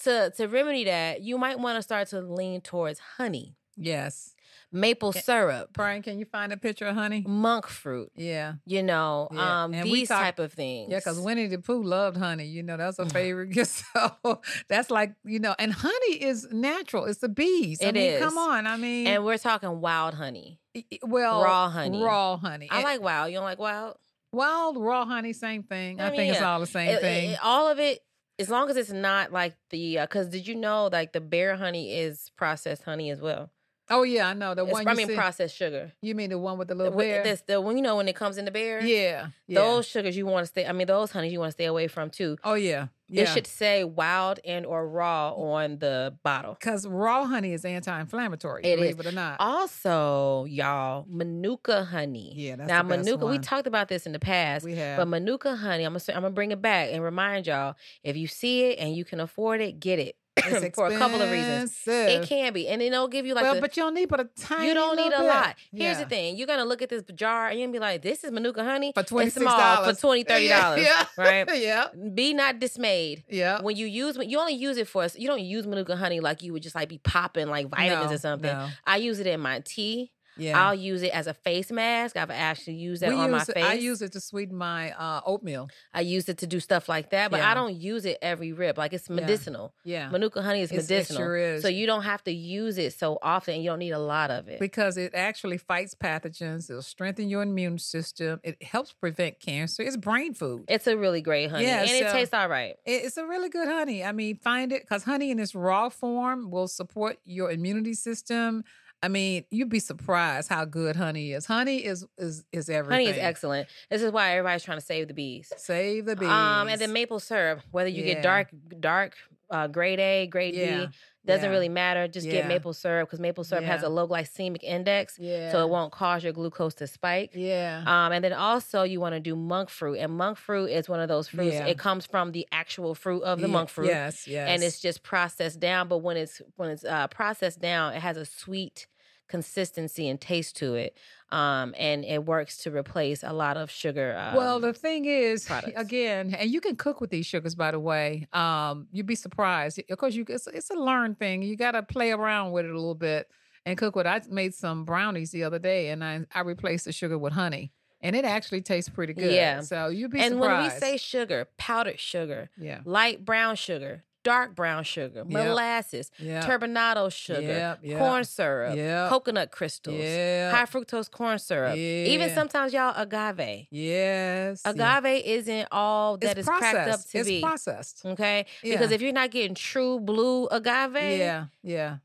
to 0.05 0.31
to 0.37 0.47
remedy 0.49 0.85
that, 0.85 1.21
you 1.23 1.39
might 1.39 1.59
want 1.59 1.77
to 1.77 1.83
start 1.83 2.09
to 2.09 2.21
lean 2.21 2.61
towards 2.61 2.99
honey, 3.19 3.57
Yes. 3.77 4.35
maple 4.73 5.13
Eh, 5.17 5.21
syrup, 5.21 5.71
Brian, 5.73 6.01
can 6.03 6.19
you 6.19 6.25
find 6.25 6.53
a 6.53 6.57
picture 6.57 6.87
of 6.87 6.95
honey? 6.95 7.25
monk 7.27 7.67
fruit, 7.67 8.11
Yeah. 8.15 8.55
you 8.67 8.83
know, 8.83 9.29
Yeah, 9.33 9.65
um 9.65 9.75
and 9.75 9.85
these 9.87 10.09
talk- 10.09 10.23
type 10.23 10.39
of 10.39 10.53
things. 10.53 10.91
Yeah, 10.91 10.99
because 10.99 11.19
Winnie 11.21 11.47
the 11.49 11.59
Pooh 11.59 11.83
loved 11.83 12.17
honey. 12.17 12.47
You 12.47 12.63
know, 12.63 12.77
that's 12.77 12.99
a 12.99 13.07
favorite. 13.07 13.53
so 13.67 14.41
that's 14.69 14.91
like, 14.91 15.15
you 15.25 15.39
know, 15.41 15.55
and 15.59 15.73
honey 15.73 16.23
is 16.23 16.47
natural. 16.53 17.05
It's 17.07 17.19
the 17.21 17.29
bees. 17.29 17.83
I 17.83 17.87
It 17.87 17.95
mean, 17.95 18.11
is. 18.13 18.23
Come 18.23 18.39
on. 18.39 18.67
I 18.67 18.77
mean, 18.77 19.07
and 19.07 19.25
we're 19.25 19.39
talking 19.39 19.81
wild 19.81 20.15
honey. 20.15 20.61
well, 21.03 21.43
raw 21.43 21.69
honey. 21.69 22.03
Raw 22.03 22.37
honey. 22.37 22.69
I 22.71 22.77
And 22.77 22.85
like 22.85 23.03
wild. 23.03 23.31
You 23.31 23.37
don't 23.39 23.45
like 23.45 23.59
wild? 23.59 23.97
wild, 24.33 24.77
raw 24.79 25.05
honey, 25.05 25.33
same 25.33 25.65
thing. 25.65 26.01
I, 26.01 26.07
I 26.07 26.11
mean, 26.11 26.17
think 26.21 26.33
it's 26.35 26.43
all 26.43 26.61
the 26.61 26.67
same 26.67 26.89
it- 26.91 27.01
thing. 27.01 27.31
it- 27.31 27.39
all 27.43 27.69
of 27.69 27.81
it, 27.81 27.99
as 28.41 28.49
long 28.51 28.71
as 28.71 28.77
it's 28.77 28.91
not 28.91 29.33
like 29.33 29.55
the, 29.71 29.99
uh, 30.01 30.07
because 30.07 30.29
did 30.29 30.47
you 30.49 30.55
know 30.55 30.89
like 30.93 31.13
the 31.13 31.21
bear 31.21 31.57
honey 31.57 31.93
is 31.99 32.31
processed 32.37 32.83
honey 32.85 33.11
as 33.11 33.21
well? 33.21 33.51
oh, 33.93 34.05
yeah, 34.05 34.29
I 34.29 34.35
know. 34.35 34.55
The 34.55 34.63
It's, 34.63 34.73
one 34.73 34.87
I 34.87 34.95
mean, 34.95 35.09
see- 35.09 35.17
processed 35.17 35.57
sugar. 35.57 35.91
You 36.01 36.15
mean 36.15 36.31
the 36.31 36.39
one 36.39 36.59
with 36.59 36.69
the 36.69 36.77
little 36.77 36.93
With- 36.93 37.25
bear? 37.25 37.37
The 37.49 37.61
when 37.61 37.77
you 37.77 37.83
know 37.83 37.97
when 37.97 38.07
it 38.07 38.15
comes 38.15 38.39
in 38.39 38.45
the 38.45 38.53
bear, 38.53 38.81
yeah. 38.85 39.29
yeah. 39.49 39.61
those 39.61 39.85
sugars 39.85 40.17
you 40.17 40.27
want 40.27 40.45
to 40.45 40.47
stay. 40.47 40.65
I 40.65 40.71
mean, 40.71 40.87
those 40.87 41.11
honeys 41.11 41.33
you 41.33 41.41
want 41.41 41.49
to 41.51 41.55
stay 41.55 41.65
away 41.65 41.89
from 41.89 42.09
too. 42.09 42.37
Oh, 42.45 42.55
yeah. 42.55 42.87
Yeah. 43.11 43.23
It 43.25 43.29
should 43.31 43.47
say 43.47 43.83
wild 43.85 44.39
and 44.45 44.65
or 44.65 44.87
raw 44.89 45.33
on 45.33 45.79
the 45.79 46.15
bottle. 46.23 46.55
Because 46.55 46.87
raw 46.87 47.27
honey 47.27 47.53
is 47.53 47.65
anti-inflammatory, 47.65 48.63
It 48.65 48.77
believe 48.77 49.01
is. 49.01 49.07
it 49.07 49.07
or 49.07 49.13
not. 49.13 49.37
Also, 49.41 50.45
y'all, 50.45 51.07
manuka 51.09 51.85
honey. 51.85 52.33
Yeah, 52.37 52.57
that's 52.57 52.69
now 52.69 52.83
manuka. 52.83 53.27
We 53.27 53.39
talked 53.39 53.67
about 53.67 53.89
this 53.89 54.07
in 54.07 54.13
the 54.13 54.19
past. 54.21 54.65
we 54.65 54.77
have. 54.77 54.99
But 54.99 55.09
manuka 55.09 55.57
honey, 55.57 55.85
I'm 55.85 55.93
gonna 55.93 56.05
I'm 56.09 56.23
gonna 56.23 56.31
bring 56.31 56.53
it 56.53 56.63
back 56.63 56.91
and 56.93 57.03
remind 57.03 57.47
y'all 57.47 57.75
if 58.05 58.17
you 58.17 58.27
see 58.27 58.65
it 58.67 58.79
and 58.79 58.95
you 58.95 59.05
can 59.05 59.21
afford 59.21 59.61
it, 59.61 59.81
get 59.81 59.99
it 59.99 60.17
for 60.75 60.87
a 60.87 60.97
couple 60.97 61.21
of 61.21 61.31
reasons. 61.31 61.77
It 61.87 62.27
can 62.27 62.53
be, 62.53 62.69
and 62.69 62.81
it'll 62.81 63.09
give 63.09 63.27
you 63.27 63.35
like 63.35 63.43
well, 63.43 63.57
the, 63.57 63.61
but 63.61 63.77
you 63.77 63.83
don't 63.83 63.95
need 63.95 64.09
but 64.09 64.21
a 64.21 64.29
tiny. 64.39 64.69
you 64.69 64.75
don't 64.75 64.97
need 64.97 65.09
a 65.13 65.19
bit. 65.19 65.27
lot. 65.27 65.57
Here's 65.73 65.99
Yeah. 65.99 66.05
the 66.05 66.09
thing: 66.09 66.37
you're 66.37 66.47
gonna 66.47 66.65
look 66.65 66.83
at 66.83 66.89
this 66.89 67.03
jar 67.15 67.49
and 67.49 67.59
you're 67.59 67.67
gonna 67.67 67.73
be 67.75 67.79
like, 67.81 68.03
"This 68.03 68.25
is 68.25 68.31
manuka 68.31 68.63
honey 68.65 68.93
For 68.95 69.01
It's 69.01 69.11
$26. 69.11 69.33
small 69.43 69.85
for 69.85 69.93
20 70.01 70.23
30 70.25 70.49
dollars, 70.49 70.83
Yeah. 70.85 71.05
right? 71.19 71.49
yeah. 71.61 71.87
Be 72.15 72.33
not 72.33 72.59
dismayed. 72.59 73.25
Yeah. 73.29 73.61
When 73.61 73.77
you 73.77 73.87
use, 73.87 74.17
you 74.21 74.39
only 74.39 74.55
use 74.55 74.77
it 74.77 74.89
for. 74.89 75.07
You 75.17 75.27
don't 75.29 75.41
use 75.43 75.67
manuka 75.67 75.97
honey 75.97 76.21
like 76.21 76.43
you 76.43 76.53
would 76.53 76.63
just 76.63 76.75
like 76.75 76.89
be 76.89 76.99
popping 76.99 77.49
like 77.49 77.69
vitamins 77.69 78.11
No, 78.11 78.15
or 78.15 78.19
something. 78.19 78.53
no. 78.53 78.69
I 78.87 78.97
use 78.99 79.19
it 79.21 79.27
in 79.27 79.41
my 79.41 79.61
tea. 79.65 80.13
Yeah. 80.41 80.61
I'll 80.61 80.75
use 80.75 81.03
it 81.03 81.13
as 81.13 81.27
a 81.27 81.35
face 81.35 81.71
mask. 81.71 82.17
I've 82.17 82.31
actually 82.31 82.75
used 82.77 83.03
that 83.03 83.11
We 83.11 83.17
on 83.17 83.31
my 83.31 83.39
use 83.39 83.49
it- 83.49 83.55
face. 83.55 83.65
I 83.65 83.75
use 83.75 84.03
it 84.03 84.13
to 84.13 84.21
sweeten 84.21 84.57
my 84.57 84.93
uh, 84.93 85.21
oatmeal. 85.27 85.69
I 85.93 86.01
use 86.01 86.29
it 86.29 86.39
to 86.39 86.47
do 86.47 86.61
stuff 86.61 86.89
like 86.89 87.11
that, 87.11 87.31
but 87.31 87.39
Yeah. 87.41 87.51
I 87.51 87.55
don't 87.55 87.75
use 87.77 88.05
it 88.05 88.19
every 88.23 88.53
rip. 88.53 88.79
Like 88.79 88.93
it's 88.93 89.09
medicinal. 89.11 89.75
Yeah. 89.85 90.09
Manuka 90.11 90.43
honey 90.43 90.63
is 90.63 90.71
It's- 90.73 90.87
it 90.89 90.91
medicinal. 90.93 91.21
sure 91.23 91.37
is. 91.37 91.63
So 91.63 91.69
you 91.69 91.87
don't 91.87 92.03
have 92.03 92.25
to 92.25 92.33
use 92.33 92.79
it 92.79 92.93
so 92.95 93.19
often 93.23 93.55
and 93.55 93.63
you 93.63 93.71
don't 93.71 93.79
need 93.79 93.93
a 93.93 93.99
lot 93.99 94.31
of 94.31 94.49
it. 94.49 94.59
because 94.61 94.97
it 94.97 95.13
actually 95.15 95.59
fights 95.59 95.95
pathogens. 95.95 96.69
It'll 96.71 96.83
strengthen 96.83 97.29
your 97.29 97.43
immune 97.43 97.79
system. 97.79 98.41
It 98.43 98.63
helps 98.63 98.93
prevent 98.93 99.41
cancer. 99.41 99.83
It's 99.83 99.97
brain 99.97 100.35
food. 100.35 100.65
It's 100.69 100.87
a 100.87 100.97
really 100.97 101.21
great 101.21 101.51
honey. 101.51 101.65
Yeah, 101.65 101.81
and 101.83 101.91
it 101.91 102.11
tastes 102.13 102.33
all 102.35 102.49
right. 102.49 102.77
It's 102.85 103.17
a 103.17 103.27
really 103.27 103.49
good 103.49 103.69
honey. 103.69 104.05
I 104.05 104.13
mean, 104.13 104.37
find 104.37 104.73
it 104.73 104.83
because 104.83 105.05
honey 105.05 105.31
in 105.31 105.39
its 105.39 105.55
raw 105.55 105.89
form 105.89 106.51
will 106.51 106.69
support 106.69 107.19
your 107.25 107.51
immunity 107.51 107.95
system. 107.95 108.65
I 109.03 109.09
mean, 109.09 109.45
you'd 109.51 109.71
be 109.71 109.79
surprised 109.81 110.49
how 110.51 110.65
good 110.67 110.95
honey 110.95 111.33
is. 111.33 111.47
Honey 111.47 111.79
is 111.85 112.07
is 112.19 112.45
is 112.53 112.69
everything. 112.69 113.07
Honey 113.07 113.19
is 113.19 113.23
excellent. 113.23 113.69
This 113.89 114.03
is 114.03 114.13
why 114.13 114.33
everybody's 114.33 114.63
trying 114.63 114.79
to 114.79 114.85
save 114.85 115.09
the 115.09 115.15
bees. 115.15 115.51
Save 115.57 116.05
the 116.05 116.17
bees. 116.17 116.29
Um, 116.29 116.69
and 116.69 116.79
then 116.81 116.93
maple 116.93 117.19
syrup, 117.19 117.61
whether 117.71 117.89
you 117.89 118.05
Yeah. 118.05 118.15
get 118.15 118.23
dark, 118.23 118.49
dark, 118.79 119.15
uh, 119.51 119.69
grade 119.69 120.01
A, 120.01 120.27
grade 120.27 120.55
Yeah. 120.55 120.87
B, 120.87 120.93
doesn't 121.27 121.45
Yeah. 121.45 121.51
really 121.51 121.69
matter. 121.69 122.09
Just 122.09 122.27
get 122.29 122.49
maple 122.49 122.73
syrup 122.73 123.09
because 123.09 123.21
maple 123.21 123.45
syrup 123.45 123.65
has 123.65 123.83
a 123.83 123.89
low 123.89 124.09
glycemic 124.09 124.63
index, 124.63 125.19
yeah, 125.19 125.53
so 125.53 125.63
it 125.63 125.69
won't 125.71 125.93
cause 125.93 126.25
your 126.25 126.33
glucose 126.33 126.75
to 126.75 126.87
spike. 126.87 127.33
Yeah. 127.35 127.83
Um, 127.87 128.13
and 128.13 128.25
then 128.25 128.33
also 128.33 128.83
you 128.85 129.01
want 129.01 129.15
to 129.15 129.21
do 129.21 129.37
monk 129.37 129.69
fruit, 129.69 129.99
and 129.99 130.13
monk 130.13 130.39
fruit 130.39 130.67
is 130.71 130.89
one 130.89 131.01
of 131.01 131.09
those 131.09 131.29
fruits. 131.29 131.55
Yeah. 131.55 131.67
It 131.67 131.79
comes 131.79 132.07
from 132.07 132.33
the 132.33 132.47
actual 132.53 132.95
fruit 132.95 133.23
of 133.23 133.41
the 133.41 133.49
Yeah. 133.49 133.53
monk 133.53 133.69
fruit, 133.69 133.89
Yes, 133.89 134.27
yes. 134.27 134.49
and 134.49 134.63
it's 134.63 134.81
just 134.81 135.03
processed 135.03 135.61
down. 135.61 135.89
But 135.89 135.99
when 135.99 136.17
it's 136.17 136.41
when 136.57 136.71
it's 136.71 136.85
uh, 136.85 137.07
processed 137.09 137.61
down, 137.61 137.93
it 137.93 138.01
has 138.01 138.17
a 138.17 138.25
sweet 138.25 138.87
consistency 139.29 140.09
and 140.09 140.21
taste 140.21 140.57
to 140.57 140.75
it, 140.75 140.97
um, 141.33 141.75
and 141.79 142.05
it 142.05 142.25
works 142.25 142.59
to 142.59 142.71
replace 142.71 143.23
a 143.23 143.33
lot 143.33 143.57
of 143.57 143.71
sugar. 143.71 144.17
Um, 144.19 144.35
well, 144.35 144.61
the 144.61 144.73
thing 144.73 145.05
is, 145.05 145.45
products. 145.47 145.73
again, 145.77 146.35
and 146.35 146.51
you 146.51 146.61
can 146.61 146.77
cook 146.77 147.01
with 147.01 147.11
these 147.11 147.27
sugars, 147.27 147.55
by 147.55 147.71
the 147.71 147.81
way. 147.81 148.27
Um, 148.33 148.89
you'd 148.93 149.07
be 149.07 149.15
surprised. 149.15 149.81
Of 149.89 149.99
course, 149.99 150.15
you 150.15 150.25
it's, 150.29 150.47
it's 150.49 150.71
a 150.71 150.75
learned 150.75 151.19
thing. 151.19 151.43
You 151.43 151.57
got 151.57 151.73
to 151.73 151.83
play 151.83 152.11
around 152.11 152.53
with 152.53 152.65
it 152.65 152.71
a 152.71 152.75
little 152.75 152.95
bit 152.95 153.29
and 153.65 153.79
cook 153.79 153.95
with. 153.97 154.07
I 154.07 154.21
made 154.29 154.55
some 154.55 154.85
brownies 154.85 155.31
the 155.31 155.45
other 155.45 155.59
day, 155.59 155.91
and 155.91 156.03
I 156.05 156.27
I 156.35 156.41
replaced 156.41 156.87
the 156.87 156.93
sugar 156.93 157.19
with 157.19 157.33
honey, 157.33 157.73
and 158.01 158.17
it 158.17 158.25
actually 158.25 158.63
tastes 158.63 158.91
pretty 158.91 159.15
good. 159.15 159.33
Yeah. 159.33 159.61
So 159.61 159.89
you'd 159.89 160.11
be 160.11 160.21
and 160.21 160.35
surprised. 160.35 160.73
when 160.73 160.75
we 160.75 160.81
say 160.81 160.97
sugar, 160.97 161.47
powdered 161.59 162.01
sugar, 162.01 162.51
yeah, 162.59 162.81
light 162.85 163.25
brown 163.25 163.57
sugar, 163.57 164.05
dark 164.23 164.55
brown 164.55 164.85
sugar, 164.85 165.25
molasses, 165.25 166.11
yeah, 166.19 166.43
turbinado 166.47 167.11
sugar, 167.13 167.41
Yep, 167.41 167.79
yep, 167.83 167.99
corn 167.99 168.25
syrup, 168.25 168.77
yep. 168.77 169.09
coconut 169.09 169.51
crystals, 169.51 169.97
yeah, 169.97 170.51
high 170.51 170.67
fructose 170.67 171.11
corn 171.11 171.39
syrup, 171.39 171.77
even 171.77 172.35
sometimes 172.35 172.73
y'all 172.73 172.93
agave. 172.97 173.67
yes, 173.71 174.63
yeah. 174.65 174.71
Agave 174.71 175.23
isn't 175.25 175.69
all 175.71 176.17
that 176.19 176.31
It's 176.39 176.41
is 176.41 176.47
cracked 176.47 176.65
up 176.77 176.85
processed. 176.87 177.11
to 177.13 177.19
it's 177.19 177.29
be. 177.29 177.41
processed. 177.41 178.03
Okay, 178.05 178.47
because 178.63 178.91
if 178.91 179.01
you're 179.01 179.13
not 179.13 179.31
getting 179.31 179.55
true 179.55 179.99
blue 180.01 180.47
agave, 180.49 181.19
Yeah, 181.19 181.47
yeah, 181.63 181.97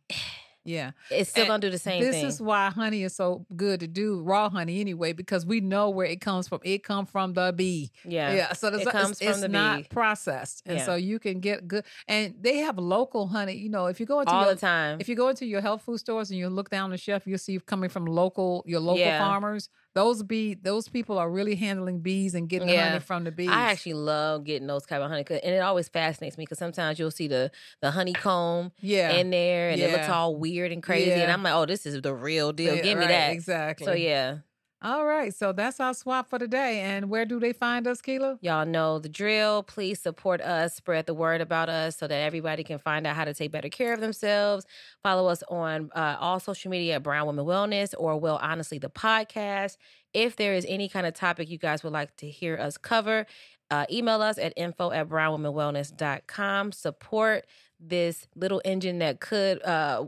yeah. 0.65 0.91
it's 1.11 1.29
still 1.29 1.43
And 1.43 1.49
gonna 1.49 1.61
do 1.61 1.69
the 1.69 1.77
same 1.77 2.01
this 2.03 2.15
thing. 2.15 2.25
is 2.25 2.41
why 2.41 2.69
honey 2.69 3.03
is 3.03 3.15
so 3.15 3.45
good 3.55 3.79
to 3.81 3.87
do 3.87 4.21
raw 4.21 4.49
honey 4.49 4.81
anyway 4.81 5.13
because 5.13 5.45
we 5.45 5.61
know 5.61 5.89
where 5.89 6.07
it 6.07 6.19
comes 6.21 6.47
from 6.47 6.59
it 6.63 6.83
comes 6.83 7.09
from 7.09 7.33
the 7.33 7.53
bee 7.55 7.91
yeah, 8.03 8.33
yeah 8.33 8.53
so 8.53 8.67
It 8.67 8.87
comes 8.89 9.11
it's, 9.11 9.19
from 9.19 9.27
it's 9.29 9.41
the 9.41 9.47
not 9.47 9.77
bee. 9.83 9.87
processed 9.89 10.63
and 10.65 10.77
Yeah. 10.79 10.85
so 10.85 10.95
you 10.95 11.19
can 11.19 11.39
get 11.39 11.67
good 11.67 11.85
and 12.07 12.33
they 12.41 12.57
have 12.57 12.77
local 12.77 13.27
honey 13.27 13.53
you 13.55 13.69
know 13.69 13.85
if 13.85 13.99
you 13.99 14.05
go 14.05 14.19
into 14.21 14.31
all 14.33 14.45
your, 14.45 14.55
the 14.55 14.59
time. 14.59 14.97
if 14.99 15.07
you 15.07 15.15
go 15.15 15.29
into 15.29 15.45
your 15.45 15.61
health 15.61 15.83
food 15.83 15.99
stores 15.99 16.31
and 16.31 16.39
you 16.39 16.49
look 16.49 16.69
down 16.69 16.89
the 16.89 16.97
shelf 16.97 17.27
you'll 17.27 17.37
see 17.37 17.59
coming 17.59 17.89
from 17.89 18.05
local 18.05 18.63
your 18.65 18.79
local 18.79 18.99
Yeah. 18.99 19.19
farmers 19.19 19.69
those 19.95 20.21
bee 20.23 20.53
those 20.53 20.87
people 20.87 21.17
are 21.17 21.29
really 21.29 21.55
handling 21.55 21.99
bees 21.99 22.35
and 22.35 22.47
getting 22.49 22.67
the 22.67 22.73
Yeah. 22.73 22.89
honey 22.89 22.99
from 22.99 23.23
the 23.23 23.31
bees 23.31 23.49
I 23.49 23.71
actually 23.71 23.93
love 23.95 24.43
getting 24.43 24.67
those 24.67 24.85
type 24.85 25.01
of 25.01 25.09
honey, 25.09 25.25
and 25.29 25.55
it 25.55 25.59
always 25.59 25.87
fascinates 25.89 26.37
me 26.37 26.43
because 26.43 26.59
sometimes 26.59 26.99
you'll 26.99 27.11
see 27.11 27.27
the 27.27 27.49
the 27.81 27.91
honeycomb 27.91 28.71
yeah 28.81 29.17
in 29.19 29.29
there, 29.31 29.69
and 29.71 29.81
it 29.81 29.91
looks 29.91 30.09
all 30.09 30.35
weird 30.35 30.71
and 30.71 30.83
crazy, 30.83 31.21
and 31.21 31.31
I'm 31.31 31.41
like, 31.43 31.53
oh, 31.53 31.65
this 31.65 31.85
is 31.85 32.01
the 32.01 32.13
real 32.13 32.51
deal. 32.53 32.75
Yeah, 32.75 32.81
Give 32.83 32.97
me 32.97 33.05
right, 33.05 33.09
that. 33.09 33.31
exactly 33.31 33.85
So 33.85 33.93
yeah, 33.93 34.37
all 34.81 35.05
right 35.05 35.33
so 35.33 35.51
that's 35.51 35.79
our 35.79 35.93
swap 35.93 36.29
for 36.29 36.37
today 36.37 36.81
and 36.81 37.09
where 37.09 37.25
do 37.25 37.39
they 37.39 37.53
find 37.53 37.87
us 37.87 38.01
Keela 38.01 38.37
y'all 38.41 38.65
know 38.65 38.99
the 38.99 39.09
drill. 39.09 39.63
Please 39.63 39.99
support 40.01 40.41
us, 40.41 40.75
spread 40.75 41.05
the 41.05 41.13
word 41.13 41.41
about 41.41 41.69
us, 41.69 41.97
so 41.97 42.07
that 42.07 42.15
everybody 42.15 42.63
can 42.63 42.79
find 42.79 43.05
out 43.05 43.15
how 43.15 43.25
to 43.25 43.33
take 43.33 43.51
better 43.51 43.69
care 43.69 43.93
of 43.93 44.01
themselves. 44.01 44.65
Follow 45.03 45.27
us 45.27 45.43
on 45.49 45.89
uh, 45.95 46.17
all 46.19 46.39
social 46.39 46.71
media 46.71 46.95
at 46.95 47.03
Brown 47.03 47.27
Women 47.27 47.45
Wellness 47.45 47.93
or 47.97 48.17
Well 48.17 48.39
Honestly 48.41 48.79
the 48.79 48.89
podcast. 48.89 49.77
If 50.13 50.35
there 50.35 50.53
is 50.53 50.65
any 50.67 50.89
kind 50.89 51.05
of 51.05 51.13
topic 51.13 51.49
you 51.49 51.57
guys 51.57 51.83
would 51.83 51.93
like 51.93 52.15
to 52.17 52.29
hear 52.29 52.57
us 52.57 52.77
cover, 52.77 53.25
uh, 53.69 53.85
email 53.91 54.21
us 54.21 54.37
at 54.37 54.53
info 54.55 54.91
at 54.91 55.09
brownwomenwellness.com. 55.09 56.71
Support 56.71 57.45
this 57.79 58.27
little 58.35 58.61
engine 58.65 58.99
that 58.99 59.19
could 59.19 59.63
uh, 59.63 60.05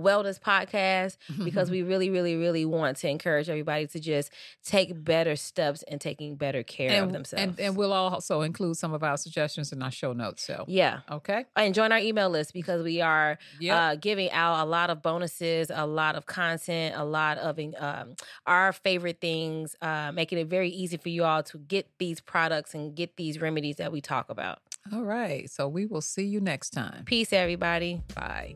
wellness 0.00 0.40
podcast 0.40 1.16
because 1.44 1.70
we 1.74 1.82
really, 1.82 2.10
really, 2.10 2.36
really 2.36 2.64
want 2.64 2.96
to 2.98 3.08
encourage 3.08 3.48
everybody 3.48 3.86
to 3.88 4.00
just 4.00 4.30
take 4.64 5.02
better 5.04 5.36
steps 5.36 5.82
in 5.84 5.98
taking 5.98 6.36
better 6.36 6.62
care 6.62 7.02
of 7.02 7.12
themselves. 7.12 7.42
and 7.42 7.60
and 7.60 7.76
we'll 7.76 7.92
also 7.92 8.40
include 8.42 8.76
some 8.76 8.92
of 8.92 9.02
our 9.02 9.16
suggestions 9.16 9.72
in 9.72 9.82
our 9.82 9.90
show 9.90 10.12
notes 10.12 10.42
so 10.42 10.64
yeah. 10.68 11.00
okay 11.10 11.44
And 11.56 11.74
join 11.74 11.92
our 11.92 11.98
email 11.98 12.30
list 12.30 12.52
because 12.52 12.82
we 12.82 13.00
are 13.00 13.38
Yep. 13.60 13.76
uh, 13.76 13.94
giving 13.96 14.30
out 14.32 14.64
a 14.64 14.68
lot 14.68 14.90
of 14.90 15.02
bonuses, 15.02 15.70
a 15.74 15.86
lot 15.86 16.16
of 16.16 16.26
content, 16.26 16.94
a 16.96 17.04
lot 17.04 17.38
of 17.38 17.58
um, 17.78 18.14
our 18.46 18.72
favorite 18.72 19.20
things, 19.20 19.76
uh, 19.82 20.12
making 20.12 20.38
it 20.38 20.46
very 20.48 20.70
easy 20.70 20.96
for 20.96 21.08
you 21.10 21.24
all 21.24 21.42
to 21.44 21.58
get 21.58 21.86
these 21.98 22.20
products 22.20 22.74
and 22.74 22.94
get 22.94 23.16
these 23.16 23.40
remedies 23.40 23.76
that 23.76 23.92
we 23.92 24.00
talk 24.00 24.30
about. 24.30 24.58
All 24.92 25.02
right. 25.04 25.48
So 25.50 25.68
we 25.68 25.84
will 25.86 26.00
see 26.00 26.24
you 26.24 26.40
next 26.40 26.70
time. 26.70 27.04
Peace, 27.04 27.32
everybody. 27.32 28.00
Bye. 28.14 28.54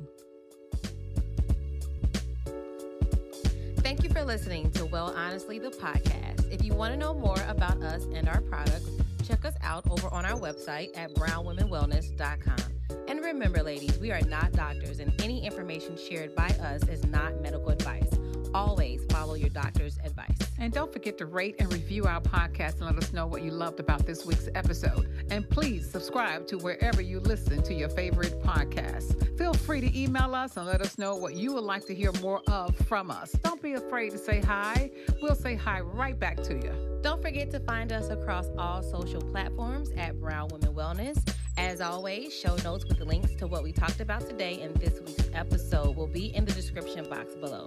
Thank 3.94 4.08
you 4.08 4.10
for 4.10 4.24
listening 4.24 4.72
to 4.72 4.86
Well 4.86 5.14
Honestly, 5.16 5.60
the 5.60 5.70
podcast. 5.70 6.50
If 6.50 6.64
you 6.64 6.74
want 6.74 6.92
to 6.92 6.98
know 6.98 7.14
more 7.14 7.38
about 7.46 7.80
us 7.80 8.02
and 8.12 8.28
our 8.28 8.40
products, 8.40 8.90
check 9.22 9.44
us 9.44 9.54
out 9.62 9.88
over 9.88 10.08
on 10.08 10.24
our 10.24 10.36
website 10.36 10.88
at 10.98 11.14
brownwomenwellness.com. 11.14 12.56
And 13.06 13.24
remember, 13.24 13.62
ladies, 13.62 13.96
we 13.98 14.10
are 14.10 14.20
not 14.22 14.50
doctors, 14.50 14.98
and 14.98 15.12
any 15.22 15.46
information 15.46 15.96
shared 15.96 16.34
by 16.34 16.48
us 16.60 16.82
is 16.88 17.04
not 17.06 17.40
medical 17.40 17.68
advice. 17.68 18.03
Always 18.54 19.04
follow 19.10 19.34
your 19.34 19.48
doctor's 19.48 19.98
advice. 20.04 20.38
And 20.60 20.72
don't 20.72 20.92
forget 20.92 21.18
to 21.18 21.26
rate 21.26 21.56
and 21.58 21.72
review 21.72 22.04
our 22.04 22.20
podcast 22.20 22.74
and 22.74 22.82
let 22.82 22.96
us 22.96 23.12
know 23.12 23.26
what 23.26 23.42
you 23.42 23.50
loved 23.50 23.80
about 23.80 24.06
this 24.06 24.24
week's 24.24 24.48
episode. 24.54 25.08
And 25.30 25.50
please 25.50 25.90
subscribe 25.90 26.46
to 26.46 26.58
wherever 26.58 27.02
you 27.02 27.18
listen 27.18 27.64
to 27.64 27.74
your 27.74 27.88
favorite 27.88 28.40
podcasts. 28.44 29.36
Feel 29.36 29.54
free 29.54 29.80
to 29.80 29.98
email 29.98 30.36
us 30.36 30.56
and 30.56 30.66
let 30.66 30.80
us 30.82 30.98
know 30.98 31.16
what 31.16 31.34
you 31.34 31.52
would 31.52 31.64
like 31.64 31.84
to 31.86 31.94
hear 31.94 32.12
more 32.22 32.42
of 32.46 32.76
from 32.86 33.10
us. 33.10 33.32
Don't 33.42 33.60
be 33.60 33.72
afraid 33.72 34.12
to 34.12 34.18
say 34.18 34.40
hi. 34.40 34.88
We'll 35.20 35.34
say 35.34 35.56
hi 35.56 35.80
right 35.80 36.18
back 36.18 36.36
to 36.44 36.54
you. 36.54 37.00
Don't 37.02 37.20
forget 37.20 37.50
to 37.50 37.60
find 37.60 37.92
us 37.92 38.08
across 38.08 38.46
all 38.56 38.82
social 38.82 39.20
platforms 39.20 39.90
at 39.96 40.20
Brown 40.20 40.48
Women 40.52 40.72
Wellness. 40.72 41.18
As 41.58 41.80
always, 41.80 42.32
show 42.32 42.54
notes 42.64 42.84
with 42.86 42.98
the 42.98 43.04
links 43.04 43.34
to 43.34 43.48
what 43.48 43.64
we 43.64 43.72
talked 43.72 44.00
about 44.00 44.28
today 44.28 44.60
in 44.60 44.72
this 44.74 45.00
week's 45.00 45.28
episode 45.34 45.96
will 45.96 46.06
be 46.06 46.34
in 46.34 46.44
the 46.44 46.52
description 46.52 47.08
box 47.10 47.34
below. 47.34 47.66